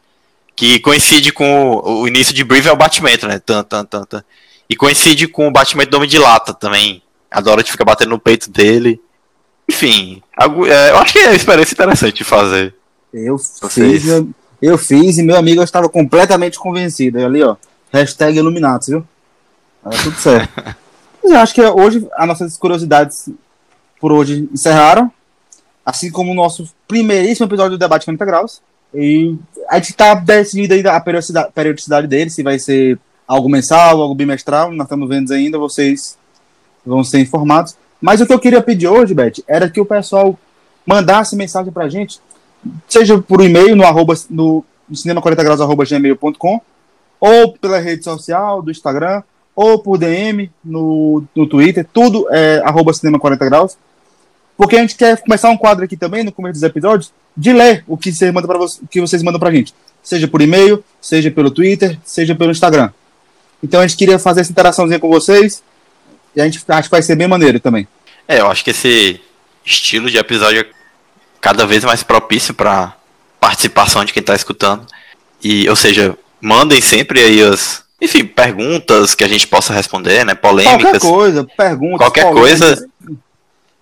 [0.61, 3.39] que coincide com o, o início de Brave é o batimento, né?
[3.39, 4.23] Tan, tan, tan, tan.
[4.69, 7.01] E coincide com o batimento do Homem de Lata também.
[7.29, 9.01] A Dorothy fica batendo no peito dele.
[9.69, 12.75] Enfim, algo, é, eu acho que é uma experiência interessante de fazer.
[13.13, 14.05] Eu fiz,
[14.61, 17.23] eu, fiz e meu amigo estava completamente convencido.
[17.23, 17.55] Ali, ó,
[17.91, 19.07] hashtag Illuminatus, viu?
[19.85, 20.51] Era tudo certo.
[21.23, 23.29] Mas eu acho que hoje as nossas curiosidades
[23.99, 25.11] por hoje encerraram.
[25.85, 28.61] Assim como o nosso primeiríssimo episódio do Debate 40 Graus.
[28.93, 29.35] E
[29.69, 34.13] a gente tá decidindo ainda a periodicidade, periodicidade dele, se vai ser algo mensal, algo
[34.13, 36.17] bimestral, nós estamos vendo ainda, vocês
[36.85, 37.75] vão ser informados.
[38.01, 40.37] Mas o que eu queria pedir hoje, Beth, era que o pessoal
[40.85, 42.19] mandasse mensagem pra gente,
[42.87, 46.61] seja por e-mail no, arroba, no cinema40graus.gmail.com
[47.19, 49.21] ou pela rede social do Instagram,
[49.55, 53.77] ou por DM no, no Twitter, tudo é arroba cinema 40 graus.
[54.57, 57.83] Porque a gente quer começar um quadro aqui também, no começo dos episódios, de ler
[57.87, 58.47] o que, você manda
[58.89, 59.73] que vocês mandam pra gente.
[60.03, 62.89] Seja por e-mail, seja pelo Twitter, seja pelo Instagram.
[63.63, 65.63] Então a gente queria fazer essa interaçãozinha com vocês.
[66.35, 67.87] E a gente acha que vai ser bem maneiro também.
[68.27, 69.19] É, eu acho que esse
[69.65, 70.65] estilo de episódio é
[71.39, 72.95] cada vez mais propício para
[73.39, 74.85] participação de quem está escutando.
[75.43, 80.35] E, ou seja, mandem sempre aí as, enfim, perguntas que a gente possa responder, né?
[80.35, 80.81] Polêmicas.
[80.81, 81.97] Qualquer coisa, perguntas.
[81.97, 82.87] Qualquer coisa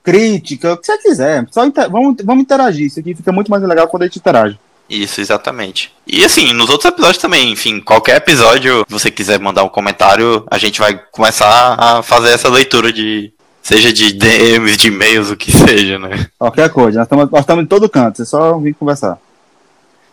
[0.04, 1.46] crítica, o que você quiser.
[1.52, 1.90] Só inter...
[1.90, 2.88] vamos, vamos interagir.
[2.88, 4.60] Isso aqui fica muito mais legal quando a gente interage.
[4.90, 5.94] Isso, exatamente.
[6.08, 10.44] E assim, nos outros episódios também, enfim, qualquer episódio, se você quiser mandar um comentário,
[10.50, 13.32] a gente vai começar a fazer essa leitura de.
[13.62, 16.26] Seja de DMs, de e-mails, o que seja, né?
[16.40, 19.20] Qualquer coisa, nós estamos em todo canto, é só vir conversar.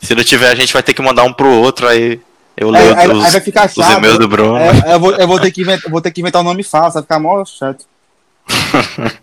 [0.02, 2.20] Se não tiver, a gente vai ter que mandar um pro outro, aí
[2.54, 3.96] eu É, leio aí, os, aí vai ficar os chato.
[3.96, 4.58] e-mails do Bruno.
[4.58, 6.94] É, eu, vou, eu vou ter que inventar, vou ter que inventar um nome falso,
[6.94, 7.84] vai ficar mó chato.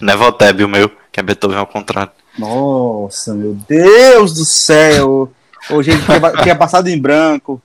[0.00, 2.12] Nevoteb, o meu, que é Beethoven ao contrário.
[2.38, 5.30] Nossa, meu Deus do céu!
[5.70, 7.60] Hoje ele tinha, tinha passado em branco.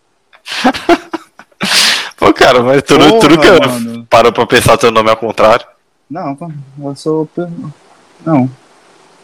[2.18, 4.08] Pô, cara, mas tu, Porra, tu nunca mano.
[4.10, 5.66] parou pra pensar teu nome ao contrário?
[6.10, 6.38] Não,
[6.84, 7.30] eu sou.
[8.26, 8.50] Não.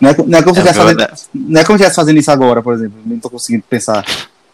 [0.02, 1.08] Não é, não é como se eu É, estivesse fazendo, né?
[1.34, 3.00] não é como se fazendo isso agora, por exemplo.
[3.06, 4.04] Não tô conseguindo pensar.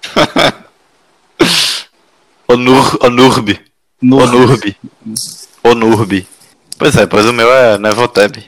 [2.48, 3.60] Onur, Onurb.
[4.02, 4.76] No, Onurb.
[5.64, 6.28] Onurb.
[6.78, 8.44] Pois é, pois o meu é Nevoteb.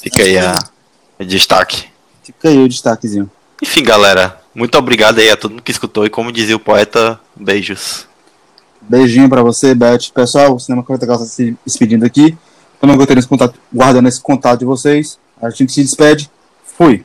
[0.00, 0.58] Fica aí a,
[1.24, 1.84] destaque.
[2.22, 3.30] Fica aí o destaquezinho.
[3.62, 6.04] Enfim, galera, muito obrigado aí a todo mundo que escutou.
[6.04, 8.06] E como dizia o poeta, beijos.
[8.80, 10.10] Beijinho pra você, Beth.
[10.12, 12.36] Pessoal, o Cinema Corta Calça se despedindo aqui.
[12.80, 15.18] Também gostaria esse contato, guardando esse contato de vocês.
[15.40, 16.28] A gente se despede.
[16.76, 17.04] Fui.